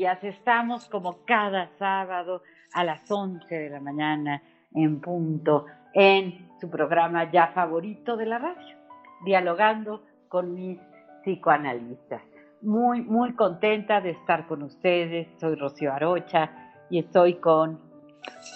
[0.00, 0.24] Días.
[0.24, 7.30] Estamos como cada sábado a las 11 de la mañana en punto en su programa
[7.30, 8.76] ya favorito de la radio,
[9.26, 10.78] dialogando con mis
[11.22, 12.22] psicoanalistas.
[12.62, 15.28] Muy, muy contenta de estar con ustedes.
[15.38, 16.50] Soy Rocío Arocha
[16.88, 17.89] y estoy con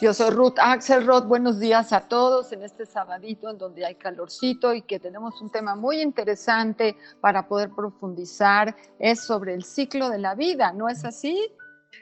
[0.01, 4.75] yo soy Ruth Axelrod, buenos días a todos en este sabadito en donde hay calorcito
[4.75, 10.19] y que tenemos un tema muy interesante para poder profundizar, es sobre el ciclo de
[10.19, 11.51] la vida, ¿no es así?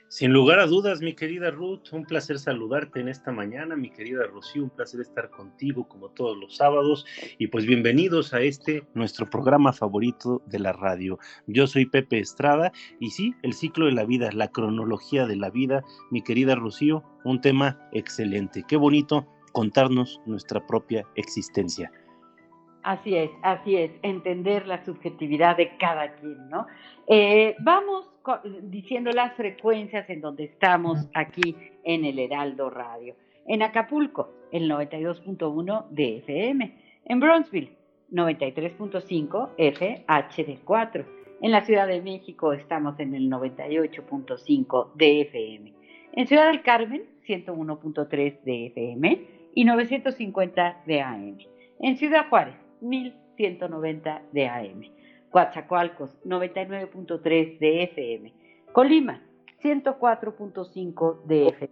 [0.08, 4.26] Sin lugar a dudas, mi querida Ruth, un placer saludarte en esta mañana, mi querida
[4.26, 7.06] Rocío, un placer estar contigo como todos los sábados
[7.38, 11.19] y pues bienvenidos a este nuestro programa favorito de la radio.
[11.47, 15.50] Yo soy Pepe Estrada y sí, el ciclo de la vida, la cronología de la
[15.50, 18.64] vida, mi querida Rocío, un tema excelente.
[18.69, 21.91] Qué bonito contarnos nuestra propia existencia.
[22.82, 26.66] Así es, así es, entender la subjetividad de cada quien, ¿no?
[27.06, 28.10] Eh, vamos
[28.62, 33.15] diciendo las frecuencias en donde estamos aquí en el Heraldo Radio.
[33.47, 36.75] En Acapulco, el 92.1 de FM.
[37.04, 37.76] En Bronzeville,
[38.12, 41.04] 93.5 FHD4.
[41.41, 45.72] En la Ciudad de México estamos en el 98.5 de FM.
[46.12, 51.38] En Ciudad del Carmen, 101.3 de FM y 950 de AM.
[51.81, 54.82] En Ciudad Juárez, 1190 de AM.
[55.31, 58.34] Coatzacoalcos 99.3 de FM,
[58.72, 59.22] Colima
[59.62, 61.70] 104.5 de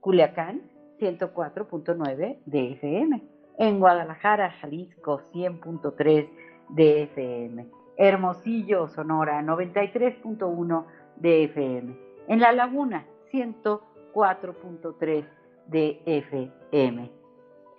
[0.00, 0.62] Culiacán
[1.00, 3.22] 104.9 de FM,
[3.58, 6.28] en Guadalajara, Jalisco 100.3
[6.70, 7.66] de FM,
[7.96, 10.84] Hermosillo, Sonora 93.1
[11.16, 11.96] de FM,
[12.28, 15.24] en La Laguna 104.3
[15.66, 17.10] de FM,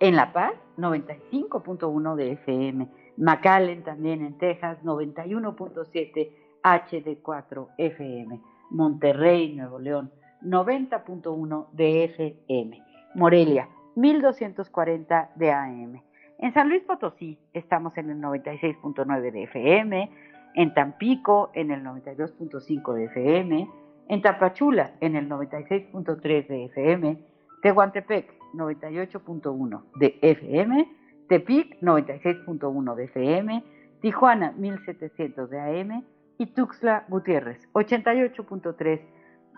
[0.04, 6.30] en La Paz 95.1 de FM, McAllen también en Texas, 91.7
[6.62, 8.40] HD4 FM.
[8.68, 10.10] Monterrey, Nuevo León,
[10.42, 12.82] 90.1 de FM.
[13.14, 16.02] Morelia, 1240 de AM.
[16.38, 20.10] En San Luis Potosí estamos en el 96.9 de FM,
[20.54, 23.70] en Tampico en el 92.5 de FM,
[24.08, 27.18] en Tapachula en el 96.3 de FM,
[27.62, 33.64] Tehuantepec 98.1 de FM Tepic 96.1 de FM,
[34.00, 36.04] Tijuana 1700 de AM
[36.38, 39.00] y Tuxtla Gutiérrez 88.3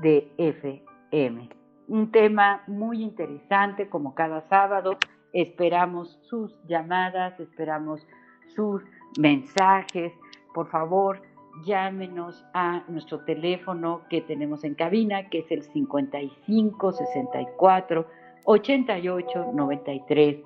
[0.00, 1.48] de FM.
[1.88, 4.96] Un tema muy interesante como cada sábado.
[5.32, 8.06] Esperamos sus llamadas, esperamos
[8.54, 8.82] sus
[9.19, 10.12] mensajes.
[10.54, 11.22] Por favor,
[11.64, 18.06] llámenos a nuestro teléfono que tenemos en cabina, que es el 55 64
[18.46, 20.37] 88 93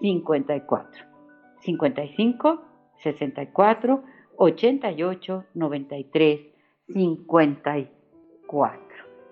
[0.00, 1.06] 54.
[1.60, 2.62] 55
[3.02, 4.02] 64
[4.36, 6.40] 88 93
[6.88, 8.80] 54.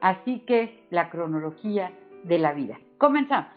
[0.01, 1.93] Así que la cronología
[2.25, 2.79] de la vida.
[2.99, 3.53] Comenzamos.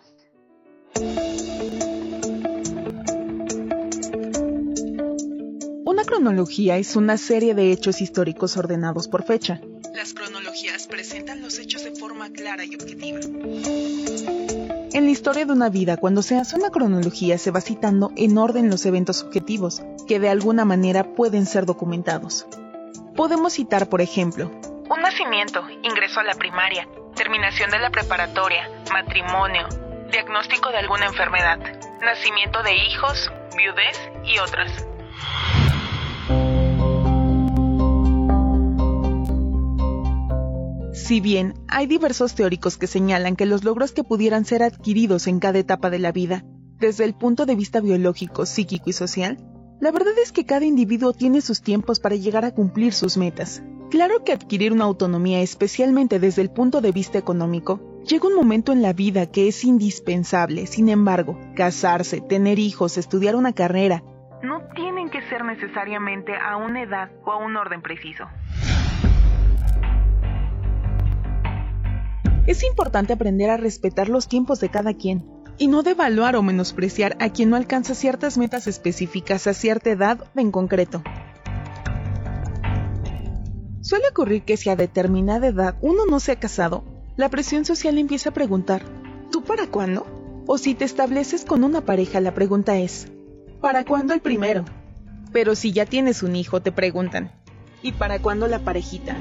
[5.86, 9.62] Una cronología es una serie de hechos históricos ordenados por fecha.
[9.94, 13.20] Las cronologías presentan los hechos de forma clara y objetiva.
[14.94, 18.38] En la historia de una vida, cuando se hace una cronología, se va citando en
[18.38, 22.46] orden los eventos objetivos, que de alguna manera pueden ser documentados.
[23.16, 24.52] Podemos citar, por ejemplo,
[24.92, 29.68] un nacimiento, ingreso a la primaria, terminación de la preparatoria, matrimonio,
[30.12, 31.58] diagnóstico de alguna enfermedad,
[32.00, 34.93] nacimiento de hijos, viudez y otras.
[41.14, 45.40] Si bien hay diversos teóricos que señalan que los logros que pudieran ser adquiridos en
[45.40, 46.44] cada etapa de la vida,
[46.80, 49.38] desde el punto de vista biológico, psíquico y social,
[49.80, 53.62] la verdad es que cada individuo tiene sus tiempos para llegar a cumplir sus metas.
[53.92, 58.72] Claro que adquirir una autonomía, especialmente desde el punto de vista económico, llega un momento
[58.72, 60.66] en la vida que es indispensable.
[60.66, 64.02] Sin embargo, casarse, tener hijos, estudiar una carrera,
[64.42, 68.26] no tienen que ser necesariamente a una edad o a un orden preciso.
[72.46, 75.26] Es importante aprender a respetar los tiempos de cada quien
[75.58, 80.26] y no devaluar o menospreciar a quien no alcanza ciertas metas específicas a cierta edad
[80.36, 81.02] en concreto.
[83.80, 86.84] Suele ocurrir que si a determinada edad uno no se ha casado,
[87.16, 88.82] la presión social empieza a preguntar,
[89.32, 90.06] ¿tú para cuándo?
[90.46, 93.08] O si te estableces con una pareja, la pregunta es,
[93.62, 94.66] ¿para cuándo el primero?
[95.32, 97.32] Pero si ya tienes un hijo, te preguntan,
[97.82, 99.16] ¿y para cuándo la parejita?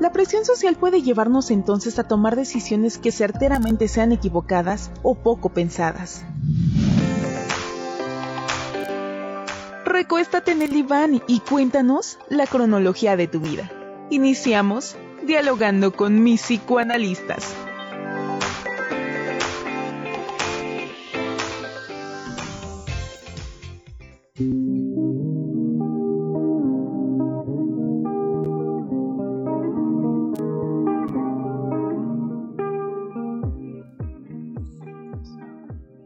[0.00, 5.50] La presión social puede llevarnos entonces a tomar decisiones que certeramente sean equivocadas o poco
[5.50, 6.24] pensadas.
[9.84, 13.70] Recuéstate en el diván y cuéntanos la cronología de tu vida.
[14.08, 17.54] Iniciamos dialogando con mis psicoanalistas.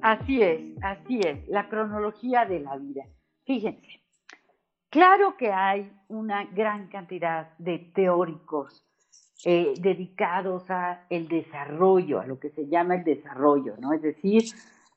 [0.05, 3.05] Así es, así es, la cronología de la vida.
[3.47, 4.03] Fíjense,
[4.91, 8.85] claro que hay una gran cantidad de teóricos
[9.47, 13.95] eh, dedicados a el desarrollo, a lo que se llama el desarrollo, ¿no?
[13.95, 14.43] Es decir,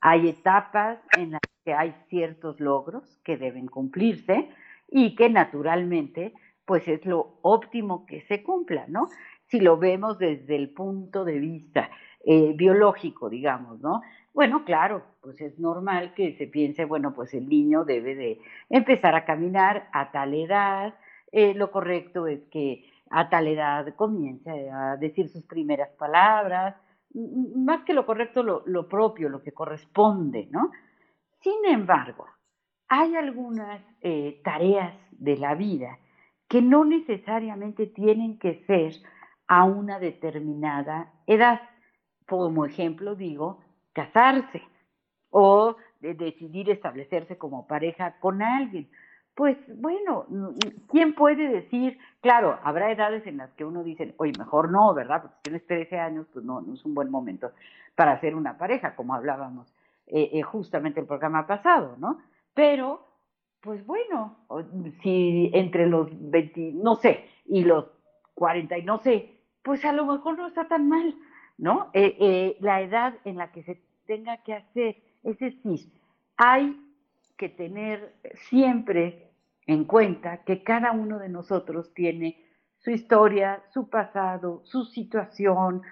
[0.02, 4.50] hay etapas en las que hay ciertos logros que deben cumplirse
[4.90, 6.34] y que naturalmente,
[6.66, 9.08] pues es lo óptimo que se cumpla, ¿no?
[9.46, 11.88] Si lo vemos desde el punto de vista
[12.26, 14.02] eh, biológico, digamos, ¿no?
[14.38, 18.40] Bueno, claro, pues es normal que se piense, bueno, pues el niño debe de
[18.70, 20.94] empezar a caminar a tal edad,
[21.32, 26.76] eh, lo correcto es que a tal edad comience a decir sus primeras palabras,
[27.56, 30.70] más que lo correcto, lo, propio, lo que corresponde, ¿no?
[31.40, 32.26] Sin embargo,
[32.86, 35.98] hay algunas eh, tareas de la vida
[36.46, 38.92] que no necesariamente tienen que ser
[39.48, 41.60] a una determinada edad.
[42.24, 43.64] Como ejemplo, digo,
[43.98, 44.62] casarse
[45.30, 48.88] o de decidir establecerse como pareja con alguien.
[49.34, 50.26] Pues bueno,
[50.88, 51.98] ¿quién puede decir?
[52.20, 55.22] Claro, habrá edades en las que uno dice, oye, mejor no, ¿verdad?
[55.22, 57.50] Porque si tienes 13 años, pues no, no es un buen momento
[57.96, 59.74] para hacer una pareja, como hablábamos
[60.06, 62.18] eh, eh, justamente el programa pasado, ¿no?
[62.54, 63.04] Pero,
[63.60, 64.38] pues bueno,
[65.02, 67.86] si entre los 20, no sé, y los
[68.34, 71.14] 40 y no sé, pues a lo mejor no está tan mal,
[71.58, 71.90] ¿no?
[71.92, 74.96] Eh, la edad en la que se tenga que hacer.
[75.22, 75.92] Es decir,
[76.36, 76.76] hay
[77.36, 78.14] que tener
[78.48, 79.30] siempre
[79.66, 82.42] en cuenta que cada uno de nosotros tiene
[82.78, 85.82] su historia, su pasado, su situación,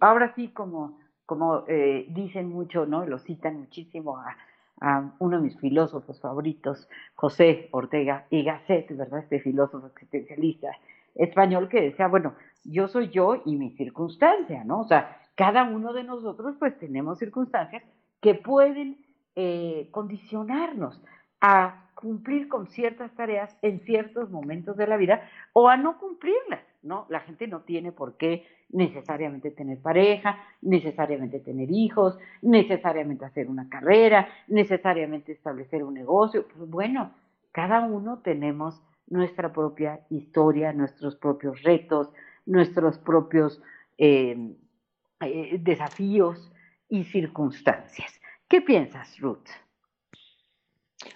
[0.00, 3.04] ahora sí como, como eh, dicen mucho, ¿no?
[3.04, 4.36] Lo citan muchísimo a,
[4.80, 9.20] a, uno de mis filósofos favoritos, José Ortega y Gasset, ¿verdad?
[9.20, 10.70] Este filósofo existencialista
[11.14, 12.34] español que decía, bueno,
[12.64, 14.80] yo soy yo y mi circunstancia, ¿no?
[14.80, 17.84] O sea, cada uno de nosotros pues tenemos circunstancias
[18.20, 18.98] que pueden
[19.36, 21.00] eh, condicionarnos
[21.40, 26.64] a cumplir con ciertas tareas en ciertos momentos de la vida o a no cumplirlas,
[26.82, 27.06] ¿no?
[27.08, 33.68] La gente no tiene por qué necesariamente tener pareja, necesariamente tener hijos, necesariamente hacer una
[33.68, 36.48] carrera, necesariamente establecer un negocio.
[36.48, 37.12] Pues bueno,
[37.52, 42.12] cada uno tenemos nuestra propia historia, nuestros propios retos,
[42.44, 43.62] nuestros propios
[43.98, 44.56] eh,
[45.20, 46.50] eh, desafíos
[46.88, 48.20] y circunstancias.
[48.48, 49.48] ¿Qué piensas, Ruth?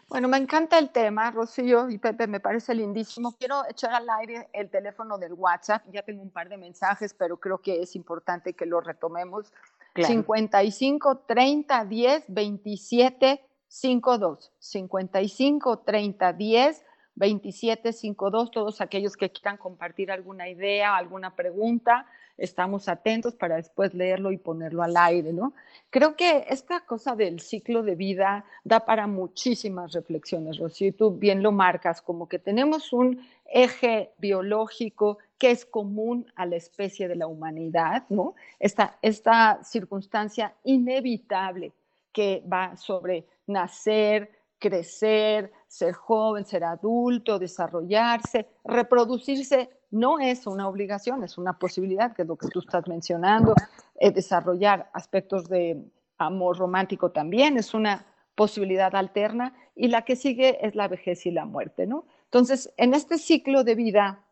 [0.08, 3.32] Bueno, me encanta el tema, Rocío y Pepe, me parece lindísimo.
[3.38, 5.84] Quiero echar al aire el teléfono del WhatsApp.
[5.90, 9.52] Ya tengo un par de mensajes, pero creo que es importante que lo retomemos.
[9.94, 14.52] 55 30 10 27 52.
[14.58, 16.84] 55 30 10
[17.22, 24.32] 2752, todos aquellos que quieran compartir alguna idea, alguna pregunta, estamos atentos para después leerlo
[24.32, 25.54] y ponerlo al aire, ¿no?
[25.90, 31.42] Creo que esta cosa del ciclo de vida da para muchísimas reflexiones, Rocío, tú bien
[31.42, 37.16] lo marcas, como que tenemos un eje biológico que es común a la especie de
[37.16, 38.34] la humanidad, ¿no?
[38.58, 41.72] Esta, esta circunstancia inevitable
[42.12, 51.24] que va sobre nacer, crecer, ser joven, ser adulto, desarrollarse, reproducirse, no es una obligación,
[51.24, 53.54] es una posibilidad, que es lo que tú estás mencionando.
[53.96, 55.84] Eh, desarrollar aspectos de
[56.16, 61.32] amor romántico también es una posibilidad alterna y la que sigue es la vejez y
[61.32, 62.06] la muerte, ¿no?
[62.24, 64.24] Entonces, en este ciclo de vida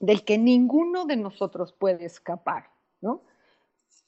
[0.00, 2.70] del que ninguno de nosotros puede escapar,
[3.00, 3.22] ¿no?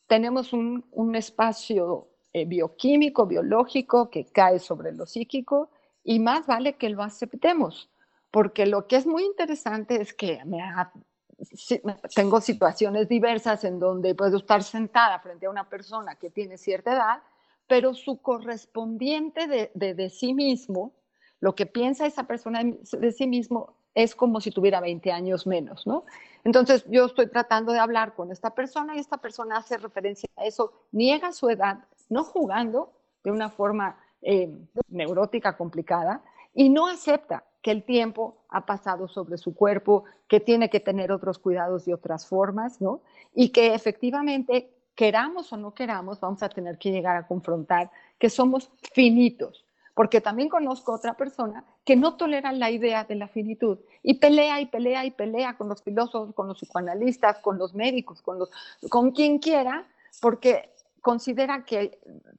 [0.08, 5.70] Tenemos un, un espacio eh, bioquímico, biológico, que cae sobre lo psíquico,
[6.04, 7.90] y más vale que lo aceptemos,
[8.30, 10.40] porque lo que es muy interesante es que
[12.14, 16.92] tengo situaciones diversas en donde puedo estar sentada frente a una persona que tiene cierta
[16.92, 17.22] edad,
[17.66, 20.92] pero su correspondiente de, de, sí mismo,
[21.40, 25.87] lo que piensa esa persona de sí mismo es como si tuviera 20 años menos,
[25.87, 26.04] ¿no?
[26.44, 30.44] Entonces yo estoy tratando de hablar con esta persona y esta persona hace referencia a
[30.44, 31.78] eso, niega su edad,
[32.10, 32.92] no jugando
[33.24, 34.54] de una forma eh,
[34.88, 40.70] neurótica complicada y no acepta que el tiempo ha pasado sobre su cuerpo, que tiene
[40.70, 43.02] que tener otros cuidados y otras formas, ¿no?
[43.34, 48.30] Y que efectivamente, queramos o no queramos, vamos a tener que llegar a confrontar que
[48.30, 49.64] somos finitos,
[49.94, 54.60] porque también conozco otra persona que no tolera la idea de la finitud y pelea
[54.60, 58.50] y pelea y pelea con los filósofos, con los psicoanalistas, con los médicos, con, los,
[58.88, 59.86] con quien quiera,
[60.20, 60.70] porque
[61.00, 61.99] considera que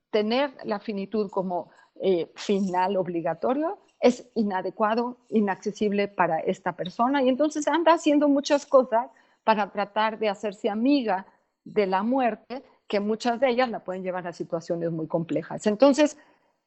[0.10, 7.68] tener la finitud como eh, final obligatorio es inadecuado, inaccesible para esta persona y entonces
[7.68, 9.10] anda haciendo muchas cosas
[9.44, 11.27] para tratar de hacerse amiga
[11.63, 15.68] de la muerte, que muchas de ellas la pueden llevar a situaciones muy complejas.
[15.68, 16.18] Entonces,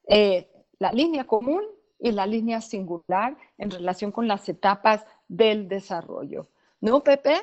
[0.08, 0.48] eh,
[0.78, 1.62] la línea común
[1.98, 6.48] y la línea singular en relación con las etapas del desarrollo.
[6.80, 7.40] ¿No, Pepe?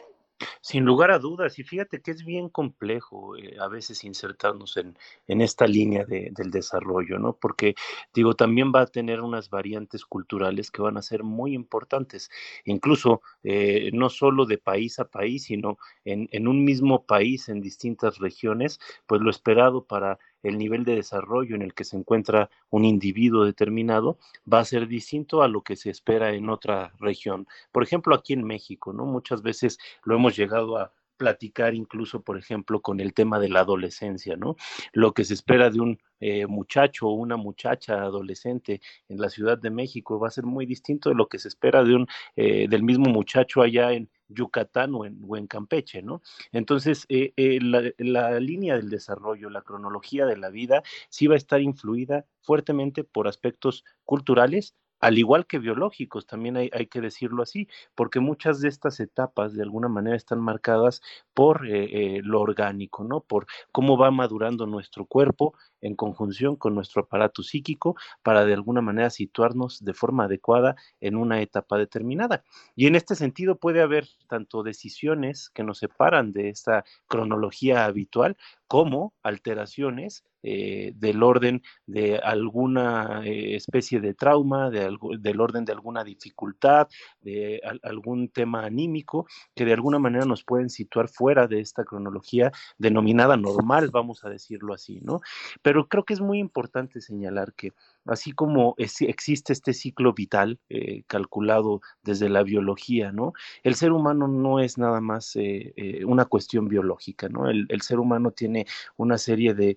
[0.62, 4.98] Sin lugar a dudas, y fíjate que es bien complejo eh, a veces insertarnos en,
[5.28, 7.34] en esta línea de, del desarrollo, ¿no?
[7.34, 7.76] Porque,
[8.14, 12.30] digo, también va a tener unas variantes culturales que van a ser muy importantes,
[12.66, 17.62] incluso eh, no solo de país a país, sino en, en un mismo país, en
[17.62, 22.50] distintas regiones, pues lo esperado para el nivel de desarrollo en el que se encuentra
[22.70, 24.18] un individuo determinado
[24.52, 27.48] va a ser distinto a lo que se espera en otra región.
[27.72, 29.06] Por ejemplo, aquí en México, ¿no?
[29.06, 33.60] Muchas veces lo hemos llegado a platicar incluso, por ejemplo, con el tema de la
[33.60, 34.56] adolescencia, ¿no?
[34.92, 39.60] Lo que se espera de un eh, muchacho o una muchacha adolescente en la Ciudad
[39.60, 42.66] de México va a ser muy distinto de lo que se espera de un, eh,
[42.68, 46.22] del mismo muchacho allá en Yucatán o en, Campeche, ¿no?
[46.52, 51.38] Entonces, eh, la, la, línea del desarrollo, la cronología de la vida, sí va a
[51.38, 57.68] estar influida fuertemente por aspectos culturales, al igual que biológicos, también hay, que decirlo así,
[57.96, 61.02] porque muchas de estas etapas de alguna manera están marcadas
[61.34, 63.22] por eh, eh, lo orgánico, ¿no?
[63.22, 68.82] Por cómo va madurando nuestro cuerpo en conjunción con nuestro aparato psíquico para de alguna
[68.82, 72.44] manera situarnos de forma adecuada en una etapa determinada.
[72.76, 78.38] Y en este sentido puede haber tanto decisiones que nos separan de esta cronología habitual
[78.72, 85.74] como alteraciones eh, del orden de alguna eh, especie de trauma, de del orden de
[85.74, 86.88] alguna dificultad,
[87.20, 92.54] de algún tema anímico, que de alguna manera nos pueden situar fuera de esta cronología
[92.78, 95.20] denominada normal, vamos a decirlo así, ¿no?
[95.62, 97.74] Pero creo que es muy importante señalar que
[98.06, 103.34] así como existe este ciclo vital eh, calculado desde la biología, ¿no?
[103.64, 107.50] El ser humano no es nada más eh, eh, una cuestión biológica, ¿no?
[107.50, 109.76] El, ser humano tiene una serie de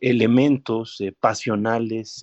[0.00, 2.20] elementos pasionales,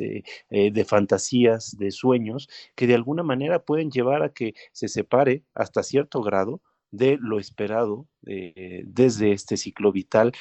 [0.50, 5.84] de fantasías, de sueños, que de alguna manera pueden llevar a que se separe hasta
[5.84, 10.34] cierto grado de lo esperado desde este ciclo vital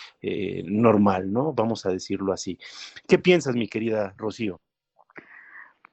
[0.64, 1.52] normal, ¿no?
[1.52, 2.58] Vamos a decirlo así.
[3.06, 4.60] ¿Qué piensas, mi querida Rocío?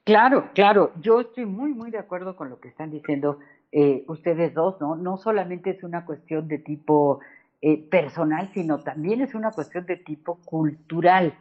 [0.07, 3.39] Claro, claro, yo estoy muy, muy de acuerdo con lo que están diciendo
[3.73, 4.95] eh, ustedes dos, ¿no?
[4.95, 7.19] No solamente es una cuestión de tipo
[7.61, 11.33] eh, personal, sino también es una cuestión de tipo cultural.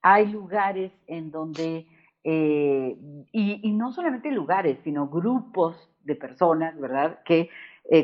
[0.00, 1.88] Hay lugares en donde,
[2.22, 2.96] eh,
[3.32, 7.18] y, no solamente lugares, sino grupos de personas, ¿verdad?
[7.24, 7.50] Que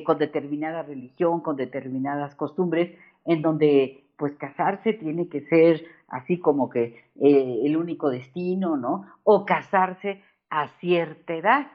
[0.05, 6.69] con determinada religión, con determinadas costumbres, en donde pues casarse tiene que ser así como
[6.69, 9.07] que eh, el único destino, ¿no?
[9.23, 11.71] O casarse a cierta edad.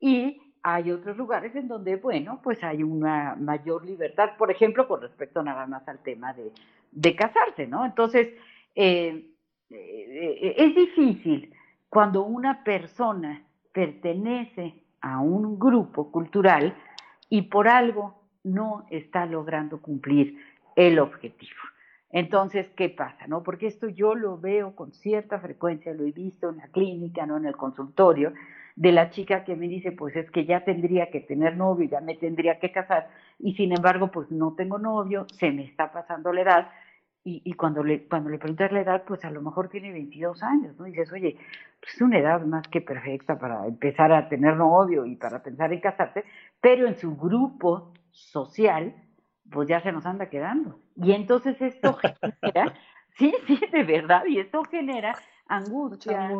[0.00, 5.00] Y hay otros lugares en donde, bueno, pues hay una mayor libertad, por ejemplo, con
[5.00, 7.86] respecto nada más al tema de, casarse, ¿no?
[7.86, 8.28] Entonces,
[8.74, 9.30] eh,
[9.70, 11.54] eh, es difícil
[11.88, 16.74] cuando una persona pertenece a un grupo cultural
[17.28, 20.38] y por algo no está logrando cumplir
[20.74, 21.60] el objetivo.
[22.10, 23.26] Entonces, ¿qué pasa?
[23.26, 23.42] ¿No?
[23.42, 27.36] Porque esto yo lo veo con cierta frecuencia, lo he visto en la clínica, ¿no?
[27.36, 28.32] En el consultorio,
[28.76, 32.00] de la chica que me dice, pues es que ya tendría que tener novio, ya
[32.00, 36.32] me tendría que casar, y sin embargo, pues no tengo novio, se me está pasando
[36.32, 36.68] la edad,
[37.24, 40.78] y, cuando, le, cuando le preguntas la edad, pues a lo mejor tiene 22 años,
[40.78, 40.86] ¿no?
[40.86, 41.36] Dices, oye,
[41.78, 45.70] pues es una edad más que perfecta para empezar a tener novio y para pensar
[45.72, 46.24] en casarse,
[46.60, 48.94] pero en su grupo social,
[49.50, 50.78] pues ya se nos anda quedando.
[51.02, 51.94] Y entonces esto
[52.42, 52.74] genera,
[53.16, 55.14] sí, sí, de verdad, y esto genera
[55.46, 56.30] angustia,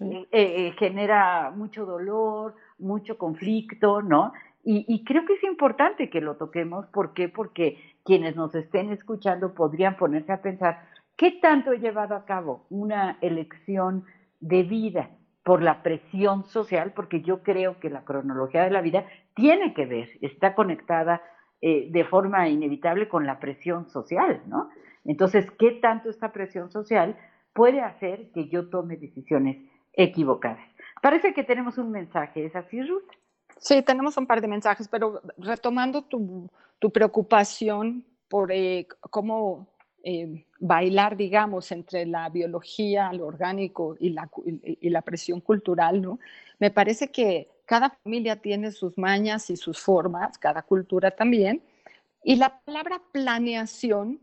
[0.00, 4.32] eh, eh, genera mucho dolor, mucho conflicto, ¿no?
[4.64, 6.86] Y, y, creo que es importante que lo toquemos.
[6.86, 7.28] ¿Por qué?
[7.28, 12.64] Porque quienes nos estén escuchando podrían ponerse a pensar, ¿qué tanto he llevado a cabo
[12.70, 14.04] una elección
[14.40, 15.10] de vida
[15.42, 16.92] por la presión social?
[16.94, 19.04] Porque yo creo que la cronología de la vida
[19.34, 21.20] tiene que ver, está conectada
[21.66, 24.68] eh, de forma inevitable con la presión social, ¿no?
[25.06, 27.16] Entonces, ¿qué tanto esta presión social
[27.54, 30.68] puede hacer que yo tome decisiones equivocadas?
[31.00, 33.08] Parece que tenemos un mensaje, ¿es así, Ruth?
[33.56, 36.50] Sí, tenemos un par de mensajes, pero retomando tu,
[36.92, 39.66] preocupación por eh, cómo
[40.02, 46.18] eh, bailar, digamos, entre la biología, lo orgánico y la, y la presión cultural, ¿no?
[46.58, 51.62] Me parece que cada familia tiene sus mañas y sus formas, cada cultura también.
[52.22, 54.20] Y la palabra planeación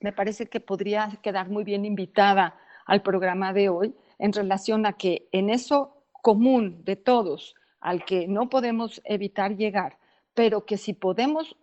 [0.00, 4.94] me parece que podría quedar muy bien invitada al programa de hoy en relación a
[4.94, 9.98] que en eso común de todos, al que no podemos evitar llegar,
[10.34, 11.56] pero que si podemos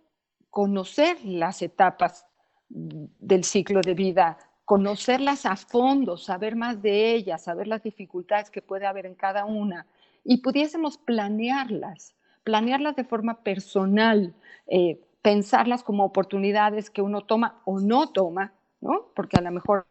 [0.50, 2.26] conocer las etapas
[2.68, 8.62] del ciclo de vida, conocerlas a fondo, saber más de ellas, saber las dificultades que
[8.62, 9.86] puede haber en cada una,
[10.24, 14.34] y pudiésemos planearlas, planearlas de forma personal,
[14.66, 19.08] eh, pensarlas como oportunidades que uno toma o no toma, ¿no?
[19.14, 19.86] Porque a lo mejor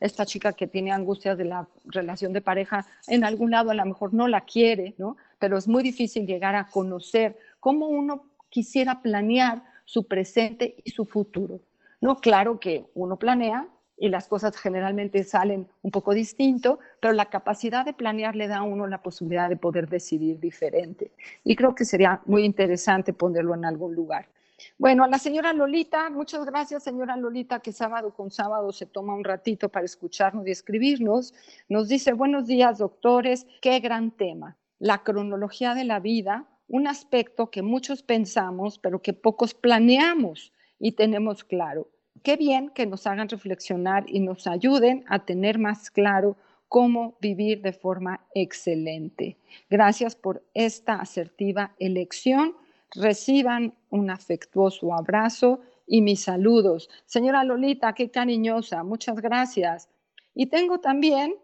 [0.00, 3.84] esta chica que tiene angustias de la relación de pareja en algún lado a lo
[3.84, 5.16] mejor no la quiere, ¿no?
[5.38, 11.04] Pero es muy difícil llegar a conocer cómo uno quisiera planear su presente y su
[11.04, 11.60] futuro.
[12.00, 17.26] No, claro que uno planea, y las cosas generalmente salen un poco distinto, pero la
[17.26, 21.12] capacidad de planear le da a uno la posibilidad de poder decidir diferente.
[21.44, 24.28] Y creo que sería muy interesante ponerlo en algún lugar.
[24.78, 29.14] Bueno, a la señora Lolita, muchas gracias, señora Lolita, que sábado con sábado se toma
[29.14, 31.34] un ratito para escucharnos y escribirnos.
[31.68, 34.56] Nos dice, buenos días, doctores, qué gran tema.
[34.78, 40.92] La cronología de la vida, un aspecto que muchos pensamos, pero que pocos planeamos y
[40.92, 41.88] tenemos claro
[42.22, 46.36] qué bien que nos hagan reflexionar y nos ayuden a tener más claro
[46.68, 49.36] cómo vivir de forma excelente.
[49.70, 52.56] Gracias por esta asertiva elección.
[52.90, 56.88] Reciban un afectuoso abrazo y mis saludos.
[57.06, 59.88] Señora Lolita, qué cariñosa, muchas gracias.
[60.34, 61.34] Y tengo también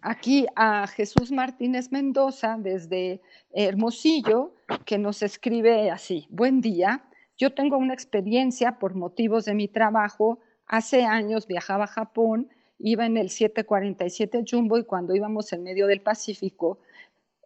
[0.00, 3.20] aquí a Jesús Martínez Mendoza desde
[3.52, 7.04] Hermosillo, que nos escribe así, buen día.
[7.38, 10.40] Yo tengo una experiencia por motivos de mi trabajo.
[10.66, 15.86] Hace años viajaba a Japón, iba en el 747 Jumbo y cuando íbamos en medio
[15.86, 16.78] del Pacífico,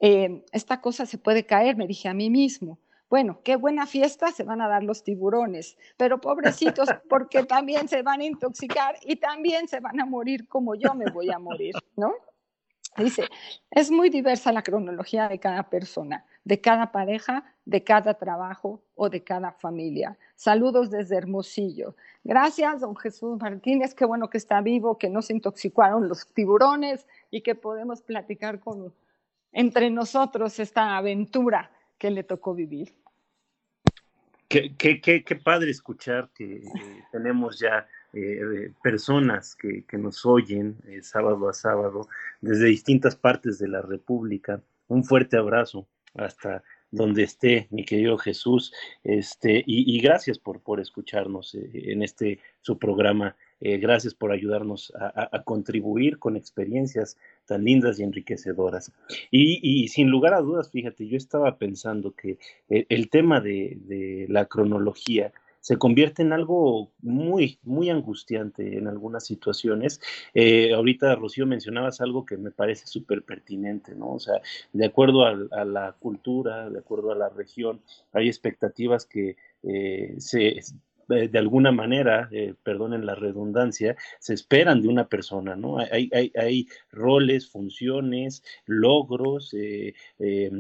[0.01, 2.79] eh, esta cosa se puede caer, me dije a mí mismo.
[3.11, 8.03] Bueno, qué buena fiesta se van a dar los tiburones, pero pobrecitos, porque también se
[8.03, 11.75] van a intoxicar y también se van a morir como yo me voy a morir,
[11.97, 12.15] ¿no?
[12.97, 13.25] Dice,
[13.71, 19.09] es muy diversa la cronología de cada persona, de cada pareja, de cada trabajo o
[19.09, 20.19] de cada familia.
[20.35, 21.95] Saludos desde Hermosillo.
[22.25, 23.95] Gracias, don Jesús Martínez.
[23.95, 28.59] Qué bueno que está vivo, que no se intoxicaron los tiburones y que podemos platicar
[28.59, 28.93] con,
[29.53, 32.95] entre nosotros esta aventura que le tocó vivir.
[34.49, 41.49] Qué, padre escuchar que eh, tenemos ya eh, personas que, que, nos oyen eh, sábado
[41.49, 42.09] a sábado
[42.41, 44.63] desde distintas partes de la República.
[44.89, 48.73] Un fuerte abrazo hasta donde esté, mi querido Jesús,
[49.05, 53.37] este, y, y gracias por, por escucharnos eh, en este su programa.
[53.63, 58.91] Eh, gracias por ayudarnos a, a, contribuir con experiencias tan lindas y enriquecedoras.
[59.31, 62.39] Y, y, sin lugar a dudas, fíjate, yo estaba pensando que
[62.71, 68.89] el, el tema de, de la cronología se convierte en algo muy, muy angustiante en
[68.89, 70.01] algunas situaciones.
[70.35, 74.15] Eh, ahorita, Rocío, mencionabas algo que me parece súper pertinente, ¿no?
[74.15, 74.41] O sea,
[74.73, 80.15] de acuerdo a, a, la cultura, de acuerdo a la región, hay expectativas que eh,
[80.19, 80.61] se
[81.11, 85.79] de alguna manera, eh, perdonen la redundancia, se esperan de una persona, ¿no?
[85.79, 90.51] Hay, hay, hay roles, funciones, logros eh, eh,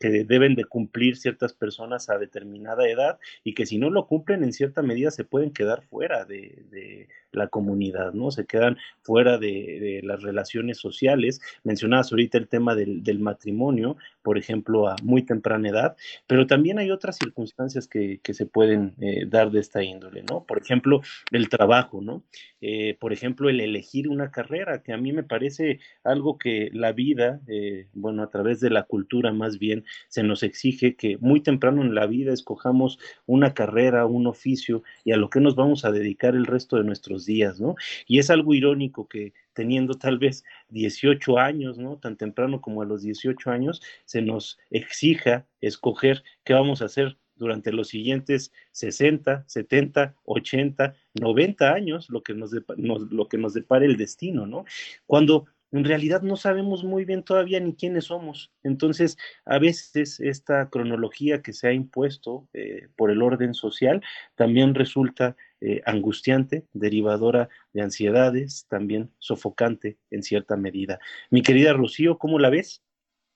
[0.00, 4.42] que deben de cumplir ciertas personas a determinada edad y que si no lo cumplen
[4.42, 8.30] en cierta medida se pueden quedar fuera de, de la comunidad, ¿no?
[8.30, 11.40] Se quedan fuera de, de, las relaciones sociales.
[11.62, 16.78] Mencionabas ahorita el tema del, del, matrimonio, por ejemplo, a muy temprana edad, pero también
[16.78, 20.44] hay otras circunstancias que, que se pueden eh, dar de índole, ¿no?
[20.44, 22.24] Por ejemplo, el trabajo, ¿no?
[22.60, 26.92] Eh, por ejemplo, el elegir una carrera, que a mí me parece algo que la
[26.92, 31.40] vida, eh, bueno, a través de la cultura más bien, se nos exige que muy
[31.40, 35.84] temprano en la vida escojamos una carrera, un oficio y a lo que nos vamos
[35.84, 37.74] a dedicar el resto de nuestros días, ¿no?
[38.06, 41.96] Y es algo irónico que teniendo tal vez 18 años, ¿no?
[41.98, 47.16] Tan temprano como a los 18 años, se nos exija escoger qué vamos a hacer
[47.36, 53.54] durante los siguientes 60, 70, 80, 90 años, lo que nos, nos, lo que nos
[53.54, 54.64] depare el destino, ¿no?
[55.06, 58.52] Cuando en realidad no sabemos muy bien todavía ni quiénes somos.
[58.62, 64.00] Entonces, a veces esta cronología que se ha impuesto eh, por el orden social
[64.36, 71.00] también resulta eh, angustiante, derivadora de ansiedades, también sofocante en cierta medida.
[71.30, 72.84] Mi querida Rocío, ¿cómo la ves?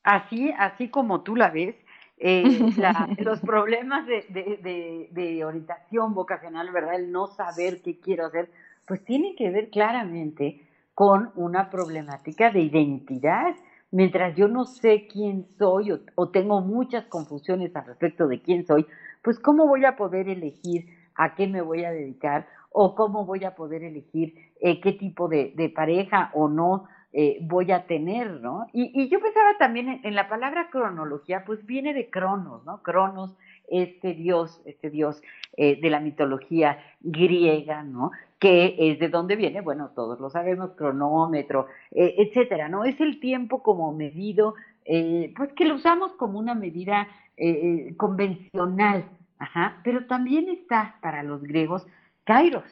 [0.04, 1.74] Así, así como tú la ves,
[2.20, 2.42] eh,
[2.76, 6.96] la, los problemas de, de, de, de, orientación vocacional, ¿verdad?
[6.96, 8.50] El no saber qué quiero hacer,
[8.86, 13.54] pues tienen que ver claramente con una problemática de identidad.
[13.90, 18.66] Mientras yo no sé quién soy o, o tengo muchas confusiones al respecto de quién
[18.66, 18.86] soy,
[19.22, 23.44] pues cómo voy a poder elegir a qué me voy a dedicar o cómo voy
[23.44, 28.40] a poder elegir eh, qué tipo de, de, pareja o no eh, voy a tener,
[28.40, 28.66] ¿no?
[28.72, 32.82] Y, y yo pensaba también en, la palabra cronología, pues viene de Cronos, ¿no?
[32.82, 33.34] Cronos,
[33.68, 35.20] este dios, este dios
[35.56, 38.10] eh, de la mitología griega, ¿no?
[38.38, 42.84] Que es de dónde viene, bueno, todos lo sabemos, cronómetro, eh, etcétera, ¿no?
[42.84, 47.08] Es el tiempo como medido, eh, pues que lo usamos como una medida
[47.96, 49.04] convencional,
[49.38, 51.86] ajá, pero también está para los griegos
[52.24, 52.64] kairos,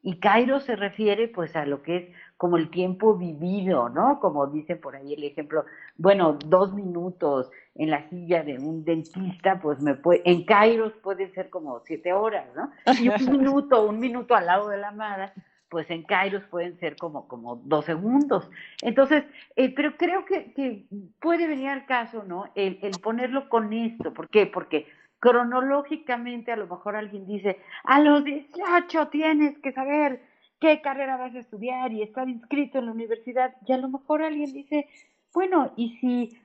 [0.00, 2.04] y kairos se refiere pues a lo que es
[2.36, 4.18] como el tiempo vivido, ¿no?
[4.20, 5.64] Como dice por ahí el ejemplo,
[5.96, 11.32] bueno, dos minutos en la silla de un dentista, pues me puede, en Kairos pueden
[11.32, 12.70] ser como siete horas, ¿no?
[13.00, 15.32] Y un minuto, un minuto al lado de la amada,
[15.68, 18.48] pues en Kairos pueden ser como, como dos segundos.
[18.82, 19.24] Entonces,
[19.56, 20.86] eh, pero creo que, que,
[21.20, 22.46] puede venir al caso, ¿no?
[22.54, 24.12] El, el ponerlo con esto.
[24.12, 24.46] ¿Por qué?
[24.46, 24.86] Porque
[25.18, 30.20] cronológicamente a lo mejor alguien dice, a los 18 tienes que saber
[30.64, 33.54] qué carrera vas a estudiar y estar inscrito en la universidad.
[33.66, 34.88] Y a lo mejor alguien dice,
[35.34, 36.38] bueno, y si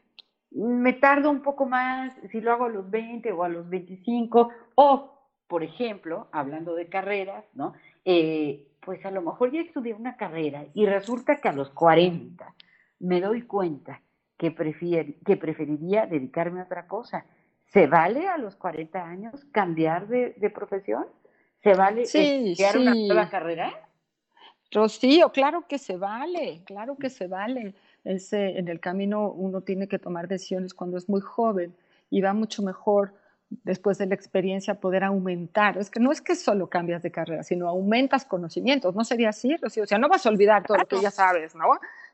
[0.52, 4.50] me tardo un poco más, si lo hago a los 20 o a los 25,
[4.76, 7.76] o, por ejemplo, hablando de carreras, ¿no?
[8.04, 12.54] Eh, pues a lo mejor ya estudié una carrera y resulta que a los 40
[13.00, 14.02] me doy cuenta
[14.38, 17.26] que, prefier, que preferiría dedicarme a otra cosa.
[17.68, 21.06] ¿Se vale a los 40 años cambiar de, de profesión?
[21.64, 22.80] ¿Se vale sí, estudiar sí.
[22.80, 23.89] una nueva carrera?
[24.72, 27.74] Rocío, claro que se vale, claro que se vale.
[28.04, 31.76] Ese, en el camino uno tiene que tomar decisiones cuando es muy joven
[32.10, 33.14] y va mucho mejor
[33.50, 35.78] después de la experiencia poder aumentar.
[35.78, 38.96] Es que no es que solo cambias de carrera, sino aumentas conocimientos.
[38.96, 39.84] ¿No sería así, Rocío?
[39.84, 41.66] O sea, no vas a olvidar todo lo que ya sabes, ¿no?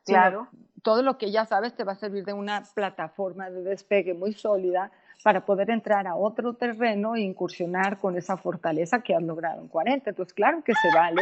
[0.04, 0.48] Sino claro.
[0.82, 4.34] Todo lo que ya sabes te va a servir de una plataforma de despegue muy
[4.34, 4.92] sólida
[5.24, 9.68] para poder entrar a otro terreno e incursionar con esa fortaleza que has logrado en
[9.68, 10.12] 40.
[10.12, 11.22] Entonces, claro que se vale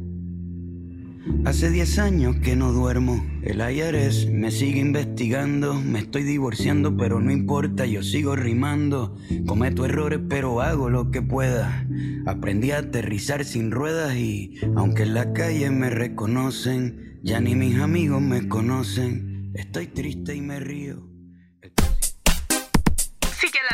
[1.45, 3.23] Hace 10 años que no duermo.
[3.43, 5.75] El IRS me sigue investigando.
[5.75, 9.15] Me estoy divorciando, pero no importa, yo sigo rimando.
[9.45, 11.87] Cometo errores, pero hago lo que pueda.
[12.25, 17.79] Aprendí a aterrizar sin ruedas y, aunque en la calle me reconocen, ya ni mis
[17.79, 19.51] amigos me conocen.
[19.53, 21.10] Estoy triste y me río.